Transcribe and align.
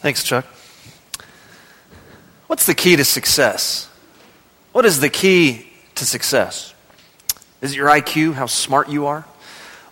Thanks, 0.00 0.24
Chuck. 0.24 0.46
What's 2.46 2.64
the 2.64 2.74
key 2.74 2.96
to 2.96 3.04
success? 3.04 3.86
What 4.72 4.86
is 4.86 5.00
the 5.00 5.10
key 5.10 5.66
to 5.96 6.06
success? 6.06 6.72
Is 7.60 7.72
it 7.72 7.76
your 7.76 7.88
IQ, 7.88 8.32
how 8.32 8.46
smart 8.46 8.88
you 8.88 9.06
are? 9.06 9.26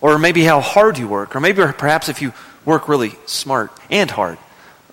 Or 0.01 0.17
maybe 0.17 0.43
how 0.43 0.61
hard 0.61 0.97
you 0.97 1.07
work? 1.07 1.35
Or 1.35 1.39
maybe 1.39 1.61
perhaps 1.77 2.09
if 2.09 2.23
you 2.23 2.33
work 2.65 2.89
really 2.89 3.13
smart 3.27 3.71
and 3.91 4.09
hard? 4.09 4.39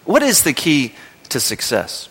What 0.04 0.22
is 0.22 0.42
the 0.42 0.52
key 0.52 0.94
to 1.30 1.40
success? 1.40 2.10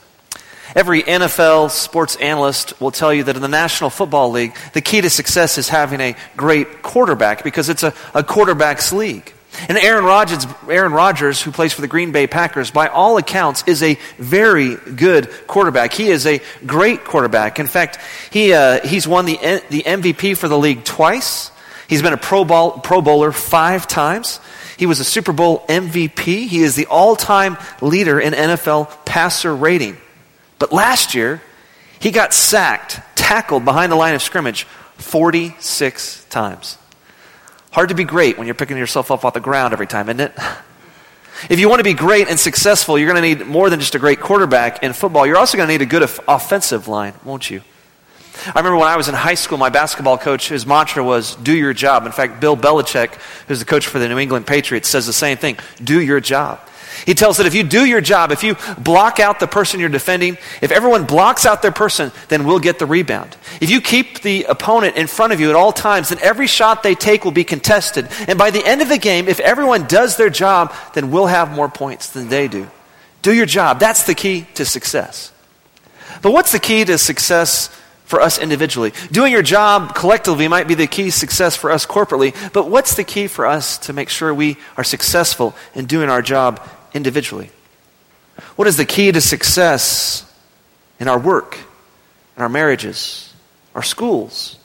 Every 0.76 1.04
NFL 1.04 1.70
sports 1.70 2.16
analyst 2.16 2.82
will 2.82 2.90
tell 2.90 3.14
you 3.14 3.26
that 3.26 3.36
in 3.36 3.42
the 3.44 3.48
National 3.48 3.92
Football 3.92 4.32
League, 4.32 4.56
the 4.74 4.82
key 4.82 5.02
to 5.02 5.12
success 5.12 5.60
is 5.60 5.70
having 5.70 6.02
a 6.02 6.16
great 6.36 6.82
quarterback 6.82 7.44
because 7.44 7.70
it's 7.70 7.84
a, 7.84 7.94
a 8.16 8.24
quarterback's 8.24 8.92
league. 8.92 9.35
And 9.68 9.78
Aaron 9.78 10.06
Rodgers, 10.06 10.46
Aaron 10.70 10.92
Rodgers, 10.92 11.42
who 11.42 11.52
plays 11.52 11.74
for 11.74 11.82
the 11.82 11.88
Green 11.88 12.12
Bay 12.12 12.28
Packers, 12.28 12.72
by 12.72 12.88
all 12.88 13.18
accounts, 13.18 13.64
is 13.68 13.82
a 13.82 13.98
very 14.18 14.76
good 14.76 15.30
quarterback. 15.48 15.94
He 15.94 16.10
is 16.10 16.26
a 16.26 16.42
great 16.66 17.04
quarterback. 17.04 17.60
In 17.60 17.68
fact, 17.68 18.00
he, 18.32 18.54
uh, 18.54 18.86
he's 18.86 19.08
won 19.08 19.26
the, 19.26 19.38
the 19.70 19.84
MVP 19.84 20.38
for 20.38 20.48
the 20.48 20.58
league 20.58 20.84
twice. 20.84 21.52
He's 21.88 22.02
been 22.02 22.14
a 22.14 22.18
Pro, 22.18 22.46
Bowl, 22.46 22.72
Pro 22.72 23.02
Bowler 23.02 23.32
five 23.32 23.88
times. 23.88 24.40
He 24.78 24.86
was 24.86 25.00
a 25.00 25.06
Super 25.06 25.32
Bowl 25.32 25.66
MVP. 25.68 26.48
He 26.48 26.62
is 26.62 26.76
the 26.76 26.88
all 26.88 27.16
time 27.16 27.58
leader 27.82 28.20
in 28.20 28.34
NFL 28.34 29.06
passer 29.06 29.56
rating. 29.56 29.98
But 30.60 30.72
last 30.72 31.16
year, 31.16 31.42
he 32.00 32.12
got 32.12 32.34
sacked, 32.34 33.00
tackled 33.16 33.66
behind 33.66 33.92
the 33.92 33.96
line 33.96 34.16
of 34.16 34.22
scrimmage 34.22 34.66
46 34.98 36.26
times. 36.26 36.78
Hard 37.76 37.90
to 37.90 37.96
be 37.96 38.06
great 38.06 38.38
when 38.38 38.48
you're 38.48 38.56
picking 38.56 38.78
yourself 38.78 39.12
up 39.12 39.26
off 39.26 39.34
the 39.34 39.42
ground 39.42 39.74
every 39.74 39.86
time, 39.86 40.08
isn't 40.08 40.22
it? 40.22 40.34
If 41.50 41.60
you 41.60 41.68
want 41.68 41.82
to 41.82 41.84
be 41.84 41.94
great 41.94 42.30
and 42.30 42.40
successful, 42.40 42.98
you're 42.98 43.12
going 43.12 43.22
to 43.22 43.28
need 43.28 43.46
more 43.46 43.70
than 43.70 43.82
just 43.82 43.94
a 43.94 44.00
great 44.00 44.22
quarterback 44.22 44.82
in 44.82 44.94
football. 44.94 45.28
You're 45.28 45.36
also 45.36 45.58
going 45.58 45.68
to 45.68 45.74
need 45.74 45.82
a 45.82 45.86
good 45.86 46.02
offensive 46.02 46.88
line, 46.88 47.14
won't 47.26 47.50
you? 47.50 47.62
I 48.48 48.60
remember 48.60 48.78
when 48.78 48.88
I 48.88 48.96
was 48.96 49.10
in 49.10 49.14
high 49.14 49.34
school, 49.34 49.58
my 49.58 49.68
basketball 49.68 50.18
coach, 50.18 50.48
his 50.48 50.66
mantra 50.66 51.04
was, 51.04 51.36
do 51.36 51.54
your 51.54 51.74
job. 51.74 52.06
In 52.06 52.14
fact, 52.14 52.40
Bill 52.40 52.56
Belichick, 52.56 53.16
who's 53.50 53.60
the 53.60 53.66
coach 53.66 53.86
for 53.86 54.00
the 54.00 54.08
New 54.08 54.18
England 54.18 54.48
Patriots, 54.48 54.88
says 54.88 55.06
the 55.06 55.12
same 55.12 55.36
thing 55.36 55.58
do 55.84 56.00
your 56.00 56.22
job. 56.22 56.62
He 57.06 57.14
tells 57.14 57.38
that 57.38 57.46
if 57.46 57.56
you 57.56 57.64
do 57.64 57.86
your 57.86 58.02
job, 58.02 58.32
if 58.32 58.44
you 58.44 58.56
block 58.78 59.20
out 59.20 59.40
the 59.40 59.48
person 59.48 59.80
you're 59.80 59.90
defending, 59.90 60.38
if 60.62 60.72
everyone 60.72 61.06
blocks 61.06 61.46
out 61.46 61.62
their 61.62 61.72
person, 61.72 62.12
then 62.28 62.46
we'll 62.46 62.60
get 62.60 62.80
the 62.80 62.86
rebound. 62.86 63.36
If 63.62 63.70
you 63.70 63.82
keep 63.82 64.22
the 64.22 64.44
opponent 64.46 64.98
in 64.98 65.08
front 65.08 65.34
of 65.34 65.40
you 65.40 65.50
at 65.50 65.56
all 65.56 65.72
times, 65.72 66.10
then 66.10 66.20
every 66.22 66.48
shot 66.48 66.84
they 66.84 66.96
take 66.96 67.26
will 67.26 67.32
be 67.32 67.44
contested. 67.44 68.08
And 68.28 68.38
by 68.38 68.52
the 68.52 68.66
end 68.66 68.82
of 68.82 68.90
the 68.90 68.98
game, 68.98 69.28
if 69.28 69.40
everyone 69.40 69.88
does 69.88 70.18
their 70.18 70.30
job, 70.30 70.74
then 70.94 71.12
we'll 71.12 71.28
have 71.28 71.52
more 71.52 71.70
points 71.70 72.10
than 72.10 72.30
they 72.30 72.48
do. 72.48 72.70
Do 73.22 73.34
your 73.34 73.48
job. 73.48 73.80
That's 73.80 74.04
the 74.04 74.14
key 74.14 74.46
to 74.54 74.66
success. 74.66 75.32
But 76.22 76.32
what's 76.32 76.52
the 76.52 76.60
key 76.60 76.86
to 76.86 76.98
success 76.98 77.70
for 78.06 78.22
us 78.22 78.38
individually? 78.38 78.94
Doing 79.12 79.32
your 79.32 79.42
job 79.42 79.96
collectively 79.96 80.48
might 80.48 80.68
be 80.68 80.76
the 80.76 80.88
key 80.88 81.10
success 81.10 81.56
for 81.56 81.72
us 81.72 81.86
corporately, 81.86 82.36
but 82.54 82.70
what's 82.70 82.96
the 82.96 83.04
key 83.04 83.28
for 83.28 83.46
us 83.46 83.78
to 83.80 83.94
make 83.94 84.10
sure 84.10 84.34
we 84.34 84.58
are 84.78 84.84
successful 84.84 85.56
in 85.74 85.86
doing 85.86 86.10
our 86.10 86.22
job 86.22 86.62
individually? 86.96 87.52
What 88.56 88.68
is 88.68 88.78
the 88.78 88.86
key 88.86 89.12
to 89.12 89.22
success 89.22 90.32
in 91.00 91.08
our 91.08 91.20
work, 91.20 91.58
in 92.36 92.42
our 92.42 92.50
marriages, 92.50 93.34
our 93.76 93.84
schools, 93.84 94.58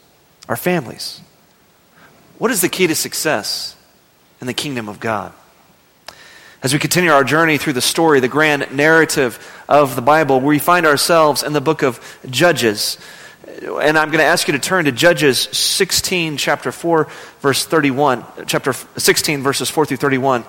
our 0.49 0.55
families? 0.55 1.21
What 2.39 2.49
is 2.49 2.61
the 2.61 2.69
key 2.69 2.87
to 2.87 2.95
success 2.95 3.75
in 4.39 4.47
the 4.47 4.53
kingdom 4.53 4.89
of 4.89 4.99
God? 4.99 5.33
As 6.63 6.73
we 6.73 6.79
continue 6.79 7.11
our 7.11 7.23
journey 7.23 7.57
through 7.57 7.73
the 7.73 7.81
story, 7.81 8.19
the 8.19 8.27
grand 8.27 8.75
narrative 8.75 9.39
of 9.67 9.95
the 9.95 10.01
Bible, 10.01 10.39
we 10.39 10.59
find 10.59 10.85
ourselves 10.85 11.43
in 11.43 11.53
the 11.53 11.61
book 11.61 11.81
of 11.81 11.99
Judges. 12.29 12.97
And 13.61 13.97
I'm 13.97 14.09
going 14.09 14.19
to 14.19 14.25
ask 14.25 14.47
you 14.47 14.53
to 14.53 14.59
turn 14.59 14.85
to 14.85 14.91
Judges 14.91 15.39
16, 15.39 16.37
chapter 16.37 16.71
4, 16.71 17.07
verse 17.41 17.65
31, 17.65 18.23
chapter 18.45 18.73
16, 18.73 19.41
verses 19.41 19.69
4 19.69 19.85
through 19.87 19.97
31. 19.97 20.43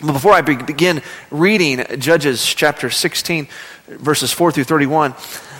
But 0.00 0.12
before 0.12 0.32
I 0.32 0.40
begin 0.40 1.02
reading 1.30 1.84
Judges 1.98 2.44
chapter 2.44 2.90
16, 2.90 3.46
verses 3.88 4.32
4 4.32 4.52
through 4.52 4.64
31, 4.64 5.14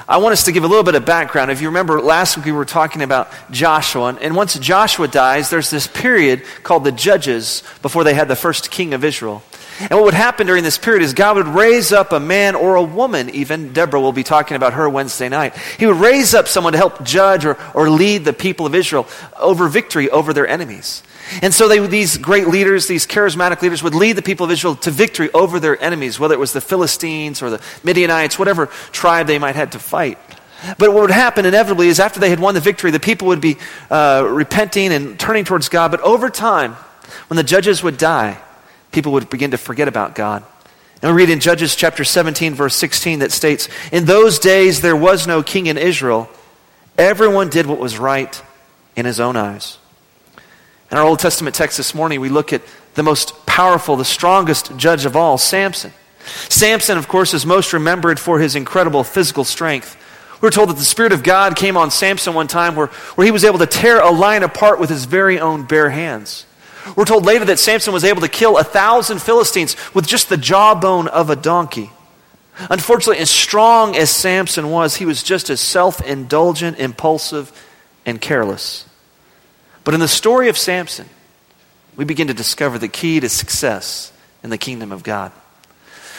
I 0.08 0.18
want 0.18 0.32
us 0.32 0.44
to 0.44 0.52
give 0.52 0.64
a 0.64 0.66
little 0.66 0.82
bit 0.82 0.96
of 0.96 1.04
background. 1.04 1.50
If 1.50 1.60
you 1.60 1.68
remember, 1.68 2.00
last 2.00 2.36
week 2.36 2.46
we 2.46 2.52
were 2.52 2.64
talking 2.64 3.02
about 3.02 3.30
Joshua. 3.50 4.16
And 4.20 4.34
once 4.34 4.58
Joshua 4.58 5.06
dies, 5.06 5.48
there's 5.48 5.70
this 5.70 5.86
period 5.86 6.42
called 6.64 6.84
the 6.84 6.92
Judges 6.92 7.62
before 7.82 8.02
they 8.02 8.14
had 8.14 8.26
the 8.26 8.36
first 8.36 8.70
king 8.70 8.94
of 8.94 9.04
Israel. 9.04 9.42
And 9.78 9.90
what 9.92 10.04
would 10.04 10.14
happen 10.14 10.46
during 10.46 10.64
this 10.64 10.76
period 10.76 11.02
is 11.02 11.14
God 11.14 11.36
would 11.36 11.48
raise 11.48 11.92
up 11.92 12.12
a 12.12 12.20
man 12.20 12.54
or 12.54 12.74
a 12.74 12.82
woman, 12.82 13.30
even. 13.30 13.72
Deborah 13.72 14.00
will 14.00 14.12
be 14.12 14.22
talking 14.22 14.56
about 14.56 14.74
her 14.74 14.88
Wednesday 14.88 15.28
night. 15.28 15.56
He 15.78 15.86
would 15.86 15.96
raise 15.96 16.34
up 16.34 16.48
someone 16.48 16.72
to 16.72 16.78
help 16.78 17.04
judge 17.04 17.44
or, 17.44 17.56
or 17.74 17.88
lead 17.88 18.24
the 18.24 18.32
people 18.32 18.66
of 18.66 18.74
Israel 18.74 19.06
over 19.38 19.68
victory 19.68 20.10
over 20.10 20.32
their 20.32 20.46
enemies. 20.46 21.02
And 21.40 21.54
so 21.54 21.68
they, 21.68 21.84
these 21.86 22.18
great 22.18 22.48
leaders, 22.48 22.86
these 22.86 23.06
charismatic 23.06 23.62
leaders, 23.62 23.82
would 23.82 23.94
lead 23.94 24.16
the 24.16 24.22
people 24.22 24.44
of 24.44 24.50
Israel 24.50 24.76
to 24.76 24.90
victory 24.90 25.30
over 25.32 25.58
their 25.58 25.80
enemies, 25.82 26.20
whether 26.20 26.34
it 26.34 26.40
was 26.40 26.52
the 26.52 26.60
Philistines 26.60 27.42
or 27.42 27.50
the 27.50 27.60
Midianites, 27.82 28.38
whatever 28.38 28.66
tribe 28.90 29.26
they 29.26 29.38
might 29.38 29.56
have 29.56 29.70
to 29.70 29.78
fight. 29.78 30.18
But 30.78 30.92
what 30.92 31.02
would 31.02 31.10
happen 31.10 31.44
inevitably 31.44 31.88
is 31.88 31.98
after 31.98 32.20
they 32.20 32.30
had 32.30 32.38
won 32.38 32.54
the 32.54 32.60
victory, 32.60 32.90
the 32.90 33.00
people 33.00 33.28
would 33.28 33.40
be 33.40 33.56
uh, 33.90 34.26
repenting 34.28 34.92
and 34.92 35.18
turning 35.18 35.44
towards 35.44 35.68
God. 35.68 35.90
But 35.90 36.00
over 36.00 36.30
time, 36.30 36.74
when 37.28 37.36
the 37.36 37.42
judges 37.42 37.82
would 37.82 37.96
die, 37.96 38.40
people 38.92 39.12
would 39.12 39.28
begin 39.28 39.50
to 39.52 39.58
forget 39.58 39.88
about 39.88 40.14
God. 40.14 40.44
And 41.02 41.10
we 41.10 41.22
read 41.22 41.30
in 41.30 41.40
Judges 41.40 41.74
chapter 41.74 42.04
17, 42.04 42.54
verse 42.54 42.76
16, 42.76 43.20
that 43.20 43.32
states, 43.32 43.68
In 43.90 44.04
those 44.04 44.38
days 44.38 44.82
there 44.82 44.94
was 44.94 45.26
no 45.26 45.42
king 45.42 45.66
in 45.66 45.76
Israel. 45.76 46.30
Everyone 46.96 47.48
did 47.48 47.66
what 47.66 47.78
was 47.78 47.98
right 47.98 48.40
in 48.94 49.04
his 49.04 49.18
own 49.18 49.36
eyes. 49.36 49.78
In 50.92 50.98
our 50.98 51.04
Old 51.04 51.20
Testament 51.20 51.56
text 51.56 51.78
this 51.78 51.94
morning, 51.94 52.20
we 52.20 52.28
look 52.28 52.52
at 52.52 52.60
the 52.94 53.02
most 53.02 53.46
powerful, 53.46 53.96
the 53.96 54.04
strongest 54.04 54.76
judge 54.76 55.06
of 55.06 55.16
all, 55.16 55.38
Samson. 55.38 55.90
Samson, 56.50 56.98
of 56.98 57.08
course, 57.08 57.32
is 57.32 57.46
most 57.46 57.72
remembered 57.72 58.20
for 58.20 58.38
his 58.38 58.56
incredible 58.56 59.02
physical 59.02 59.42
strength. 59.42 59.96
We're 60.42 60.50
told 60.50 60.68
that 60.68 60.76
the 60.76 60.84
Spirit 60.84 61.12
of 61.12 61.22
God 61.22 61.56
came 61.56 61.78
on 61.78 61.90
Samson 61.90 62.34
one 62.34 62.46
time 62.46 62.76
where, 62.76 62.88
where 62.88 63.24
he 63.24 63.30
was 63.30 63.42
able 63.42 63.58
to 63.60 63.66
tear 63.66 64.00
a 64.00 64.10
lion 64.10 64.42
apart 64.42 64.78
with 64.78 64.90
his 64.90 65.06
very 65.06 65.40
own 65.40 65.62
bare 65.62 65.88
hands. 65.88 66.44
We're 66.94 67.06
told 67.06 67.24
later 67.24 67.46
that 67.46 67.58
Samson 67.58 67.94
was 67.94 68.04
able 68.04 68.20
to 68.20 68.28
kill 68.28 68.58
a 68.58 68.64
thousand 68.64 69.22
Philistines 69.22 69.76
with 69.94 70.06
just 70.06 70.28
the 70.28 70.36
jawbone 70.36 71.08
of 71.08 71.30
a 71.30 71.36
donkey. 71.36 71.90
Unfortunately, 72.68 73.22
as 73.22 73.30
strong 73.30 73.96
as 73.96 74.10
Samson 74.10 74.68
was, 74.68 74.96
he 74.96 75.06
was 75.06 75.22
just 75.22 75.48
as 75.48 75.58
self 75.58 76.06
indulgent, 76.06 76.78
impulsive, 76.78 77.50
and 78.04 78.20
careless. 78.20 78.84
But 79.84 79.94
in 79.94 80.00
the 80.00 80.08
story 80.08 80.48
of 80.48 80.56
Samson, 80.56 81.08
we 81.96 82.04
begin 82.04 82.28
to 82.28 82.34
discover 82.34 82.78
the 82.78 82.88
key 82.88 83.20
to 83.20 83.28
success 83.28 84.12
in 84.42 84.50
the 84.50 84.58
kingdom 84.58 84.92
of 84.92 85.02
God. 85.02 85.32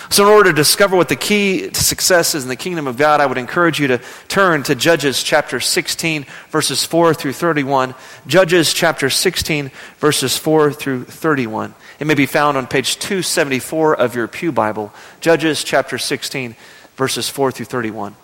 So, 0.09 0.23
in 0.23 0.29
order 0.29 0.49
to 0.49 0.55
discover 0.55 0.97
what 0.97 1.07
the 1.07 1.15
key 1.15 1.69
to 1.69 1.83
success 1.83 2.35
is 2.35 2.43
in 2.43 2.49
the 2.49 2.57
kingdom 2.57 2.87
of 2.87 2.97
God, 2.97 3.21
I 3.21 3.25
would 3.25 3.37
encourage 3.37 3.79
you 3.79 3.87
to 3.87 4.01
turn 4.27 4.63
to 4.63 4.75
Judges 4.75 5.23
chapter 5.23 5.61
16, 5.61 6.25
verses 6.49 6.83
4 6.83 7.13
through 7.13 7.33
31. 7.33 7.95
Judges 8.27 8.73
chapter 8.73 9.09
16, 9.09 9.71
verses 9.99 10.37
4 10.37 10.73
through 10.73 11.05
31. 11.05 11.73
It 11.99 12.05
may 12.05 12.15
be 12.15 12.25
found 12.25 12.57
on 12.57 12.67
page 12.67 12.99
274 12.99 13.95
of 13.95 14.13
your 14.13 14.27
Pew 14.27 14.51
Bible. 14.51 14.93
Judges 15.21 15.63
chapter 15.63 15.97
16, 15.97 16.57
verses 16.97 17.29
4 17.29 17.51
through 17.53 17.65
31. 17.65 18.15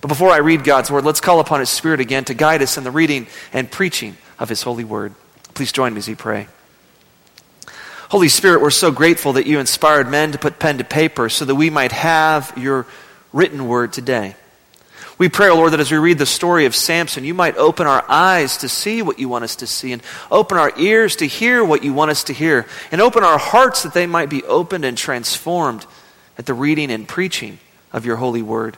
But 0.00 0.08
before 0.08 0.30
I 0.30 0.38
read 0.38 0.64
God's 0.64 0.90
word, 0.90 1.04
let's 1.04 1.20
call 1.20 1.40
upon 1.40 1.60
His 1.60 1.70
Spirit 1.70 2.00
again 2.00 2.24
to 2.24 2.34
guide 2.34 2.62
us 2.62 2.78
in 2.78 2.84
the 2.84 2.90
reading 2.90 3.26
and 3.52 3.70
preaching 3.70 4.16
of 4.38 4.48
his 4.48 4.62
holy 4.62 4.84
word. 4.84 5.14
Please 5.54 5.72
join 5.72 5.94
me 5.94 5.98
as 5.98 6.08
we 6.08 6.14
pray. 6.14 6.48
Holy 8.10 8.28
Spirit, 8.28 8.60
we're 8.60 8.70
so 8.70 8.92
grateful 8.92 9.32
that 9.32 9.46
you 9.46 9.58
inspired 9.58 10.08
men 10.08 10.32
to 10.32 10.38
put 10.38 10.58
pen 10.58 10.78
to 10.78 10.84
paper 10.84 11.28
so 11.28 11.44
that 11.44 11.54
we 11.54 11.70
might 11.70 11.92
have 11.92 12.52
your 12.56 12.86
written 13.32 13.66
word 13.66 13.92
today. 13.92 14.36
We 15.18 15.28
pray, 15.30 15.50
Lord, 15.50 15.72
that 15.72 15.80
as 15.80 15.90
we 15.90 15.96
read 15.96 16.18
the 16.18 16.26
story 16.26 16.66
of 16.66 16.76
Samson, 16.76 17.24
you 17.24 17.32
might 17.32 17.56
open 17.56 17.86
our 17.86 18.04
eyes 18.06 18.58
to 18.58 18.68
see 18.68 19.00
what 19.00 19.18
you 19.18 19.28
want 19.28 19.44
us 19.44 19.56
to 19.56 19.66
see, 19.66 19.92
and 19.92 20.02
open 20.30 20.58
our 20.58 20.72
ears 20.78 21.16
to 21.16 21.26
hear 21.26 21.64
what 21.64 21.82
you 21.82 21.94
want 21.94 22.10
us 22.10 22.24
to 22.24 22.34
hear, 22.34 22.66
and 22.92 23.00
open 23.00 23.24
our 23.24 23.38
hearts 23.38 23.82
that 23.82 23.94
they 23.94 24.06
might 24.06 24.28
be 24.28 24.44
opened 24.44 24.84
and 24.84 24.96
transformed 24.96 25.86
at 26.36 26.44
the 26.44 26.52
reading 26.52 26.90
and 26.90 27.08
preaching 27.08 27.58
of 27.94 28.04
your 28.04 28.16
holy 28.16 28.42
word. 28.42 28.76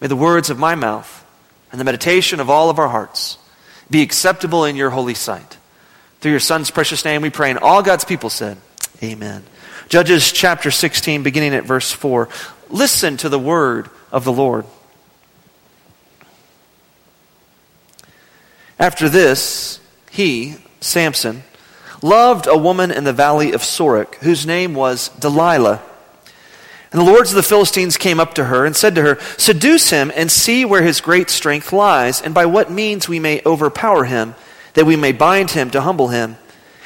May 0.00 0.08
the 0.08 0.16
words 0.16 0.50
of 0.50 0.58
my 0.58 0.74
mouth 0.74 1.24
and 1.70 1.80
the 1.80 1.84
meditation 1.84 2.40
of 2.40 2.50
all 2.50 2.68
of 2.68 2.80
our 2.80 2.88
hearts 2.88 3.38
be 3.90 4.02
acceptable 4.02 4.64
in 4.64 4.76
your 4.76 4.90
holy 4.90 5.14
sight. 5.14 5.58
Through 6.20 6.32
your 6.32 6.40
Son's 6.40 6.70
precious 6.70 7.04
name 7.04 7.22
we 7.22 7.30
pray. 7.30 7.50
And 7.50 7.58
all 7.58 7.82
God's 7.82 8.04
people 8.04 8.30
said, 8.30 8.58
Amen. 9.02 9.44
Judges 9.88 10.32
chapter 10.32 10.70
16, 10.70 11.22
beginning 11.22 11.54
at 11.54 11.64
verse 11.64 11.90
4. 11.90 12.28
Listen 12.70 13.16
to 13.18 13.28
the 13.28 13.38
word 13.38 13.90
of 14.10 14.24
the 14.24 14.32
Lord. 14.32 14.64
After 18.78 19.08
this, 19.08 19.80
he, 20.10 20.56
Samson, 20.80 21.42
loved 22.02 22.46
a 22.46 22.56
woman 22.56 22.90
in 22.90 23.04
the 23.04 23.12
valley 23.12 23.52
of 23.52 23.60
Sorek, 23.60 24.14
whose 24.16 24.46
name 24.46 24.74
was 24.74 25.08
Delilah. 25.10 25.82
And 26.92 27.00
the 27.00 27.10
lords 27.10 27.30
of 27.30 27.36
the 27.36 27.42
Philistines 27.42 27.96
came 27.96 28.20
up 28.20 28.34
to 28.34 28.44
her 28.44 28.66
and 28.66 28.76
said 28.76 28.94
to 28.96 29.02
her, 29.02 29.18
Seduce 29.38 29.88
him 29.88 30.12
and 30.14 30.30
see 30.30 30.64
where 30.66 30.82
his 30.82 31.00
great 31.00 31.30
strength 31.30 31.72
lies, 31.72 32.20
and 32.20 32.34
by 32.34 32.44
what 32.44 32.70
means 32.70 33.08
we 33.08 33.18
may 33.18 33.40
overpower 33.46 34.04
him, 34.04 34.34
that 34.74 34.84
we 34.84 34.96
may 34.96 35.12
bind 35.12 35.52
him 35.52 35.70
to 35.70 35.80
humble 35.80 36.08
him. 36.08 36.36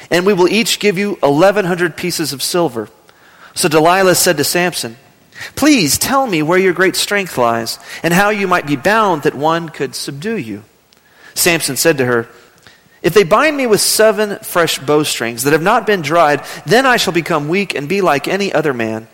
And 0.09 0.25
we 0.25 0.31
will 0.31 0.47
each 0.47 0.79
give 0.79 0.97
you 0.97 1.19
eleven 1.21 1.65
hundred 1.65 1.97
pieces 1.97 2.31
of 2.31 2.41
silver. 2.41 2.89
So 3.53 3.67
Delilah 3.67 4.15
said 4.15 4.37
to 4.37 4.45
Samson, 4.45 4.95
Please 5.55 5.97
tell 5.97 6.25
me 6.25 6.41
where 6.41 6.57
your 6.57 6.73
great 6.73 6.95
strength 6.95 7.37
lies, 7.37 7.77
and 8.01 8.13
how 8.13 8.29
you 8.29 8.47
might 8.47 8.65
be 8.65 8.77
bound 8.77 9.23
that 9.23 9.35
one 9.35 9.67
could 9.67 9.93
subdue 9.93 10.37
you. 10.37 10.63
Samson 11.33 11.75
said 11.75 11.97
to 11.97 12.05
her, 12.05 12.29
If 13.01 13.13
they 13.13 13.23
bind 13.23 13.57
me 13.57 13.67
with 13.67 13.81
seven 13.81 14.39
fresh 14.39 14.79
bowstrings 14.79 15.43
that 15.43 15.53
have 15.53 15.61
not 15.61 15.85
been 15.85 16.01
dried, 16.01 16.45
then 16.65 16.85
I 16.85 16.95
shall 16.95 17.13
become 17.13 17.49
weak 17.49 17.75
and 17.75 17.89
be 17.89 17.99
like 17.99 18.29
any 18.29 18.53
other 18.53 18.73
man. 18.73 19.09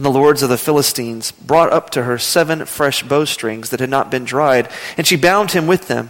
Then 0.00 0.14
the 0.14 0.18
lords 0.18 0.42
of 0.42 0.48
the 0.48 0.56
Philistines 0.56 1.30
brought 1.30 1.70
up 1.74 1.90
to 1.90 2.04
her 2.04 2.16
seven 2.16 2.64
fresh 2.64 3.02
bowstrings 3.02 3.68
that 3.68 3.80
had 3.80 3.90
not 3.90 4.10
been 4.10 4.24
dried, 4.24 4.70
and 4.96 5.06
she 5.06 5.14
bound 5.14 5.50
him 5.50 5.66
with 5.66 5.88
them. 5.88 6.08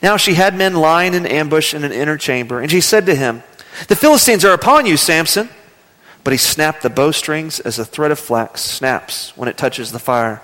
Now 0.00 0.16
she 0.16 0.34
had 0.34 0.54
men 0.54 0.74
lying 0.74 1.12
in 1.12 1.26
ambush 1.26 1.74
in 1.74 1.82
an 1.82 1.90
inner 1.90 2.16
chamber, 2.16 2.60
and 2.60 2.70
she 2.70 2.80
said 2.80 3.04
to 3.06 3.16
him, 3.16 3.42
The 3.88 3.96
Philistines 3.96 4.44
are 4.44 4.52
upon 4.52 4.86
you, 4.86 4.96
Samson. 4.96 5.48
But 6.22 6.30
he 6.30 6.38
snapped 6.38 6.82
the 6.82 6.88
bowstrings 6.88 7.58
as 7.58 7.80
a 7.80 7.84
thread 7.84 8.12
of 8.12 8.20
flax 8.20 8.60
snaps 8.60 9.36
when 9.36 9.48
it 9.48 9.56
touches 9.56 9.90
the 9.90 9.98
fire. 9.98 10.40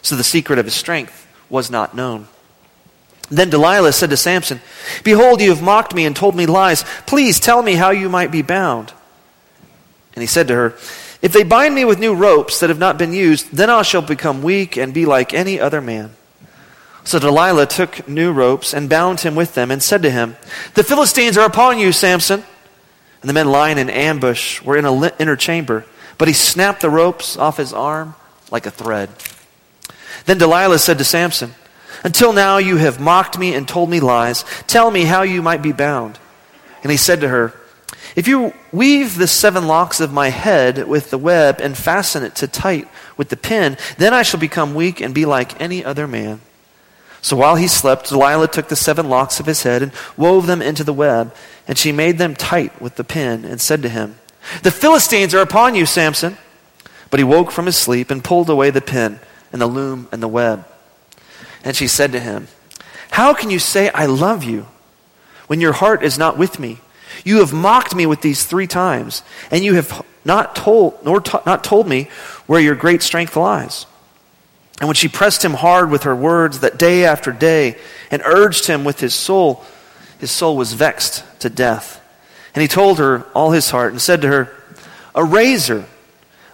So 0.00 0.16
the 0.16 0.24
secret 0.24 0.58
of 0.58 0.64
his 0.64 0.74
strength 0.74 1.26
was 1.50 1.70
not 1.70 1.94
known. 1.94 2.28
Then 3.28 3.50
Delilah 3.50 3.92
said 3.92 4.08
to 4.08 4.16
Samson, 4.16 4.62
Behold, 5.04 5.42
you 5.42 5.50
have 5.50 5.60
mocked 5.60 5.94
me 5.94 6.06
and 6.06 6.16
told 6.16 6.34
me 6.34 6.46
lies. 6.46 6.82
Please 7.04 7.40
tell 7.40 7.60
me 7.60 7.74
how 7.74 7.90
you 7.90 8.08
might 8.08 8.30
be 8.30 8.40
bound. 8.40 8.94
And 10.14 10.22
he 10.22 10.26
said 10.26 10.48
to 10.48 10.54
her, 10.54 10.74
if 11.20 11.32
they 11.32 11.42
bind 11.42 11.74
me 11.74 11.84
with 11.84 11.98
new 11.98 12.14
ropes 12.14 12.60
that 12.60 12.70
have 12.70 12.78
not 12.78 12.98
been 12.98 13.12
used, 13.12 13.52
then 13.52 13.70
I 13.70 13.82
shall 13.82 14.02
become 14.02 14.42
weak 14.42 14.76
and 14.76 14.94
be 14.94 15.04
like 15.04 15.34
any 15.34 15.58
other 15.58 15.80
man. 15.80 16.14
So 17.02 17.18
Delilah 17.18 17.66
took 17.66 18.06
new 18.06 18.32
ropes 18.32 18.74
and 18.74 18.88
bound 18.88 19.20
him 19.20 19.34
with 19.34 19.54
them 19.54 19.70
and 19.70 19.82
said 19.82 20.02
to 20.02 20.10
him, 20.10 20.36
The 20.74 20.84
Philistines 20.84 21.38
are 21.38 21.46
upon 21.46 21.78
you, 21.78 21.90
Samson. 21.90 22.44
And 23.20 23.28
the 23.28 23.32
men 23.32 23.48
lying 23.48 23.78
in 23.78 23.90
ambush 23.90 24.62
were 24.62 24.76
in 24.76 24.84
an 24.84 25.10
inner 25.18 25.34
chamber, 25.34 25.84
but 26.18 26.28
he 26.28 26.34
snapped 26.34 26.82
the 26.82 26.90
ropes 26.90 27.36
off 27.36 27.56
his 27.56 27.72
arm 27.72 28.14
like 28.50 28.66
a 28.66 28.70
thread. 28.70 29.10
Then 30.26 30.38
Delilah 30.38 30.78
said 30.78 30.98
to 30.98 31.04
Samson, 31.04 31.54
Until 32.04 32.32
now 32.32 32.58
you 32.58 32.76
have 32.76 33.00
mocked 33.00 33.38
me 33.38 33.54
and 33.54 33.66
told 33.66 33.90
me 33.90 33.98
lies. 33.98 34.44
Tell 34.66 34.90
me 34.90 35.04
how 35.04 35.22
you 35.22 35.42
might 35.42 35.62
be 35.62 35.72
bound. 35.72 36.18
And 36.82 36.92
he 36.92 36.98
said 36.98 37.22
to 37.22 37.28
her, 37.28 37.58
if 38.16 38.26
you 38.26 38.52
weave 38.72 39.16
the 39.16 39.26
seven 39.26 39.66
locks 39.66 40.00
of 40.00 40.12
my 40.12 40.28
head 40.28 40.86
with 40.88 41.10
the 41.10 41.18
web 41.18 41.60
and 41.60 41.76
fasten 41.76 42.22
it 42.22 42.34
to 42.36 42.48
tight 42.48 42.88
with 43.16 43.28
the 43.28 43.36
pin, 43.36 43.76
then 43.96 44.14
I 44.14 44.22
shall 44.22 44.40
become 44.40 44.74
weak 44.74 45.00
and 45.00 45.14
be 45.14 45.24
like 45.24 45.60
any 45.60 45.84
other 45.84 46.06
man. 46.06 46.40
So 47.20 47.36
while 47.36 47.56
he 47.56 47.66
slept, 47.66 48.08
Delilah 48.08 48.48
took 48.48 48.68
the 48.68 48.76
seven 48.76 49.08
locks 49.08 49.40
of 49.40 49.46
his 49.46 49.62
head 49.62 49.82
and 49.82 49.92
wove 50.16 50.46
them 50.46 50.62
into 50.62 50.84
the 50.84 50.92
web, 50.92 51.34
and 51.66 51.76
she 51.76 51.92
made 51.92 52.18
them 52.18 52.34
tight 52.34 52.80
with 52.80 52.96
the 52.96 53.04
pin 53.04 53.44
and 53.44 53.60
said 53.60 53.82
to 53.82 53.88
him, 53.88 54.16
The 54.62 54.70
Philistines 54.70 55.34
are 55.34 55.42
upon 55.42 55.74
you, 55.74 55.84
Samson. 55.84 56.36
But 57.10 57.20
he 57.20 57.24
woke 57.24 57.50
from 57.50 57.66
his 57.66 57.76
sleep 57.76 58.10
and 58.10 58.22
pulled 58.22 58.50
away 58.50 58.70
the 58.70 58.80
pin 58.80 59.18
and 59.52 59.60
the 59.60 59.66
loom 59.66 60.08
and 60.12 60.22
the 60.22 60.28
web. 60.28 60.66
And 61.64 61.74
she 61.74 61.88
said 61.88 62.12
to 62.12 62.20
him, 62.20 62.48
How 63.10 63.34
can 63.34 63.50
you 63.50 63.58
say, 63.58 63.90
I 63.90 64.06
love 64.06 64.44
you, 64.44 64.66
when 65.46 65.60
your 65.60 65.72
heart 65.72 66.02
is 66.02 66.18
not 66.18 66.38
with 66.38 66.58
me? 66.58 66.80
You 67.24 67.38
have 67.38 67.52
mocked 67.52 67.94
me 67.94 68.06
with 68.06 68.22
these 68.22 68.44
three 68.44 68.66
times, 68.66 69.22
and 69.50 69.64
you 69.64 69.74
have 69.74 70.04
not 70.24 70.54
told, 70.54 71.04
nor 71.04 71.20
to, 71.20 71.42
not 71.46 71.64
told 71.64 71.88
me 71.88 72.08
where 72.46 72.60
your 72.60 72.74
great 72.74 73.02
strength 73.02 73.36
lies. 73.36 73.86
And 74.80 74.88
when 74.88 74.94
she 74.94 75.08
pressed 75.08 75.44
him 75.44 75.54
hard 75.54 75.90
with 75.90 76.04
her 76.04 76.14
words 76.14 76.60
that 76.60 76.78
day 76.78 77.04
after 77.04 77.32
day, 77.32 77.76
and 78.10 78.22
urged 78.24 78.66
him 78.66 78.84
with 78.84 79.00
his 79.00 79.14
soul, 79.14 79.64
his 80.18 80.30
soul 80.30 80.56
was 80.56 80.72
vexed 80.72 81.24
to 81.40 81.50
death. 81.50 82.00
And 82.54 82.62
he 82.62 82.68
told 82.68 82.98
her 82.98 83.22
all 83.34 83.50
his 83.50 83.70
heart, 83.70 83.92
and 83.92 84.00
said 84.00 84.22
to 84.22 84.28
her, 84.28 84.52
A 85.14 85.24
razor, 85.24 85.84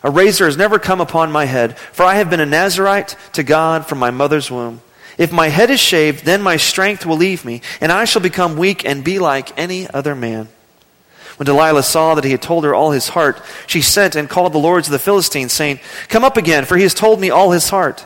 a 0.02 0.10
razor 0.10 0.46
has 0.46 0.56
never 0.56 0.78
come 0.78 1.00
upon 1.00 1.32
my 1.32 1.44
head, 1.44 1.78
for 1.78 2.04
I 2.04 2.16
have 2.16 2.30
been 2.30 2.40
a 2.40 2.46
Nazarite 2.46 3.16
to 3.32 3.42
God 3.42 3.86
from 3.86 3.98
my 3.98 4.10
mother's 4.10 4.50
womb. 4.50 4.80
If 5.16 5.32
my 5.32 5.48
head 5.48 5.70
is 5.70 5.80
shaved, 5.80 6.24
then 6.24 6.42
my 6.42 6.56
strength 6.56 7.06
will 7.06 7.16
leave 7.16 7.44
me, 7.44 7.62
and 7.80 7.92
I 7.92 8.04
shall 8.04 8.22
become 8.22 8.56
weak 8.56 8.84
and 8.84 9.04
be 9.04 9.18
like 9.18 9.56
any 9.58 9.88
other 9.90 10.14
man. 10.14 10.48
When 11.36 11.46
Delilah 11.46 11.82
saw 11.82 12.14
that 12.14 12.24
he 12.24 12.30
had 12.30 12.42
told 12.42 12.64
her 12.64 12.74
all 12.74 12.92
his 12.92 13.08
heart, 13.08 13.40
she 13.66 13.80
sent 13.80 14.14
and 14.14 14.28
called 14.28 14.52
the 14.52 14.58
lords 14.58 14.88
of 14.88 14.92
the 14.92 14.98
Philistines, 14.98 15.52
saying, 15.52 15.80
Come 16.08 16.24
up 16.24 16.36
again, 16.36 16.64
for 16.64 16.76
he 16.76 16.84
has 16.84 16.94
told 16.94 17.20
me 17.20 17.30
all 17.30 17.50
his 17.50 17.70
heart. 17.70 18.04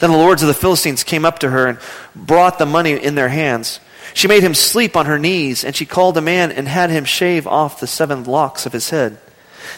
Then 0.00 0.10
the 0.10 0.18
lords 0.18 0.42
of 0.42 0.48
the 0.48 0.54
Philistines 0.54 1.04
came 1.04 1.24
up 1.24 1.38
to 1.40 1.50
her 1.50 1.68
and 1.68 1.78
brought 2.16 2.58
the 2.58 2.66
money 2.66 2.92
in 2.92 3.14
their 3.14 3.28
hands. 3.28 3.78
She 4.12 4.28
made 4.28 4.42
him 4.42 4.54
sleep 4.54 4.96
on 4.96 5.06
her 5.06 5.18
knees, 5.18 5.64
and 5.64 5.74
she 5.74 5.86
called 5.86 6.16
a 6.16 6.20
man 6.20 6.50
and 6.50 6.66
had 6.66 6.90
him 6.90 7.04
shave 7.04 7.46
off 7.46 7.80
the 7.80 7.86
seven 7.86 8.24
locks 8.24 8.66
of 8.66 8.72
his 8.72 8.90
head. 8.90 9.18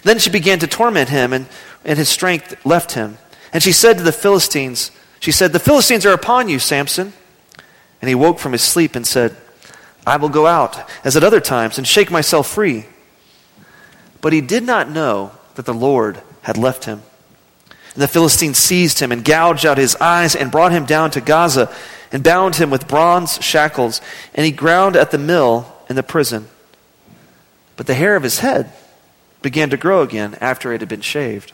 Then 0.02 0.18
she 0.18 0.30
began 0.30 0.58
to 0.60 0.66
torment 0.66 1.10
him, 1.10 1.32
and, 1.32 1.46
and 1.84 1.98
his 1.98 2.08
strength 2.08 2.64
left 2.64 2.92
him. 2.92 3.18
And 3.52 3.62
she 3.62 3.72
said 3.72 3.98
to 3.98 4.04
the 4.04 4.12
Philistines, 4.12 4.90
She 5.26 5.32
said, 5.32 5.52
The 5.52 5.58
Philistines 5.58 6.06
are 6.06 6.12
upon 6.12 6.48
you, 6.48 6.60
Samson. 6.60 7.12
And 8.00 8.08
he 8.08 8.14
woke 8.14 8.38
from 8.38 8.52
his 8.52 8.62
sleep 8.62 8.94
and 8.94 9.04
said, 9.04 9.36
I 10.06 10.18
will 10.18 10.28
go 10.28 10.46
out, 10.46 10.88
as 11.04 11.16
at 11.16 11.24
other 11.24 11.40
times, 11.40 11.78
and 11.78 11.84
shake 11.84 12.12
myself 12.12 12.46
free. 12.46 12.86
But 14.20 14.32
he 14.32 14.40
did 14.40 14.62
not 14.62 14.88
know 14.88 15.32
that 15.56 15.66
the 15.66 15.74
Lord 15.74 16.22
had 16.42 16.56
left 16.56 16.84
him. 16.84 17.02
And 17.94 18.02
the 18.04 18.06
Philistines 18.06 18.58
seized 18.58 19.00
him 19.00 19.10
and 19.10 19.24
gouged 19.24 19.66
out 19.66 19.78
his 19.78 19.96
eyes 19.96 20.36
and 20.36 20.52
brought 20.52 20.70
him 20.70 20.84
down 20.84 21.10
to 21.10 21.20
Gaza 21.20 21.74
and 22.12 22.22
bound 22.22 22.54
him 22.54 22.70
with 22.70 22.86
bronze 22.86 23.42
shackles. 23.42 24.00
And 24.32 24.46
he 24.46 24.52
ground 24.52 24.94
at 24.94 25.10
the 25.10 25.18
mill 25.18 25.66
in 25.88 25.96
the 25.96 26.04
prison. 26.04 26.46
But 27.74 27.88
the 27.88 27.94
hair 27.94 28.14
of 28.14 28.22
his 28.22 28.38
head 28.38 28.72
began 29.42 29.70
to 29.70 29.76
grow 29.76 30.02
again 30.02 30.38
after 30.40 30.72
it 30.72 30.82
had 30.82 30.88
been 30.88 31.00
shaved. 31.00 31.50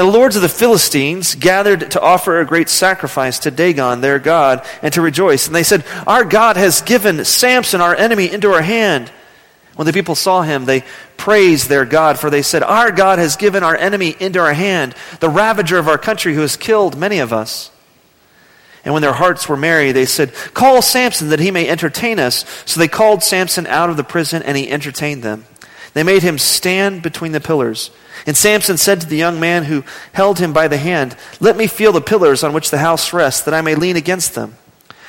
The 0.00 0.06
lords 0.06 0.34
of 0.34 0.40
the 0.40 0.48
Philistines 0.48 1.34
gathered 1.34 1.90
to 1.90 2.00
offer 2.00 2.40
a 2.40 2.46
great 2.46 2.70
sacrifice 2.70 3.40
to 3.40 3.50
Dagon, 3.50 4.00
their 4.00 4.18
God, 4.18 4.66
and 4.80 4.94
to 4.94 5.02
rejoice. 5.02 5.46
And 5.46 5.54
they 5.54 5.62
said, 5.62 5.84
Our 6.06 6.24
God 6.24 6.56
has 6.56 6.80
given 6.80 7.22
Samson, 7.26 7.82
our 7.82 7.94
enemy, 7.94 8.32
into 8.32 8.50
our 8.50 8.62
hand. 8.62 9.12
When 9.76 9.84
the 9.84 9.92
people 9.92 10.14
saw 10.14 10.40
him, 10.40 10.64
they 10.64 10.84
praised 11.18 11.68
their 11.68 11.84
God, 11.84 12.18
for 12.18 12.30
they 12.30 12.40
said, 12.40 12.62
Our 12.62 12.90
God 12.92 13.18
has 13.18 13.36
given 13.36 13.62
our 13.62 13.76
enemy 13.76 14.16
into 14.18 14.40
our 14.40 14.54
hand, 14.54 14.94
the 15.20 15.28
ravager 15.28 15.76
of 15.76 15.86
our 15.86 15.98
country 15.98 16.32
who 16.32 16.40
has 16.40 16.56
killed 16.56 16.96
many 16.96 17.18
of 17.18 17.30
us. 17.30 17.70
And 18.86 18.94
when 18.94 19.02
their 19.02 19.12
hearts 19.12 19.50
were 19.50 19.56
merry, 19.58 19.92
they 19.92 20.06
said, 20.06 20.32
Call 20.54 20.80
Samson 20.80 21.28
that 21.28 21.40
he 21.40 21.50
may 21.50 21.68
entertain 21.68 22.18
us. 22.18 22.46
So 22.64 22.80
they 22.80 22.88
called 22.88 23.22
Samson 23.22 23.66
out 23.66 23.90
of 23.90 23.98
the 23.98 24.04
prison, 24.04 24.42
and 24.42 24.56
he 24.56 24.70
entertained 24.70 25.22
them. 25.22 25.44
They 25.92 26.02
made 26.02 26.22
him 26.22 26.38
stand 26.38 27.02
between 27.02 27.32
the 27.32 27.40
pillars. 27.40 27.90
And 28.26 28.36
Samson 28.36 28.76
said 28.76 29.00
to 29.00 29.06
the 29.06 29.16
young 29.16 29.40
man 29.40 29.64
who 29.64 29.84
held 30.12 30.38
him 30.38 30.52
by 30.52 30.68
the 30.68 30.76
hand, 30.76 31.16
Let 31.40 31.56
me 31.56 31.66
feel 31.66 31.92
the 31.92 32.00
pillars 32.00 32.44
on 32.44 32.52
which 32.52 32.70
the 32.70 32.78
house 32.78 33.12
rests, 33.12 33.42
that 33.42 33.54
I 33.54 33.60
may 33.60 33.74
lean 33.74 33.96
against 33.96 34.34
them. 34.34 34.56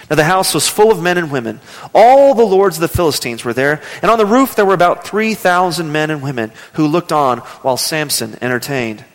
Now 0.09 0.15
the 0.15 0.23
house 0.23 0.53
was 0.53 0.67
full 0.67 0.91
of 0.91 1.01
men 1.01 1.17
and 1.17 1.31
women. 1.31 1.61
All 1.93 2.33
the 2.33 2.43
lords 2.43 2.77
of 2.77 2.81
the 2.81 2.87
Philistines 2.87 3.45
were 3.45 3.53
there, 3.53 3.81
and 4.01 4.11
on 4.11 4.17
the 4.17 4.25
roof 4.25 4.55
there 4.55 4.65
were 4.65 4.73
about 4.73 5.05
3,000 5.05 5.91
men 5.91 6.09
and 6.09 6.21
women 6.21 6.51
who 6.73 6.87
looked 6.87 7.11
on 7.11 7.37
while 7.37 7.77
Samson 7.77 8.37
entertained. 8.41 9.05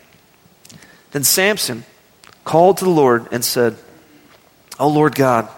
Then 1.11 1.23
Samson 1.23 1.83
called 2.43 2.77
to 2.77 2.85
the 2.85 2.91
Lord 2.91 3.27
and 3.31 3.43
said, 3.43 3.75
O 4.79 4.87
Lord 4.87 5.15
God, 5.15 5.49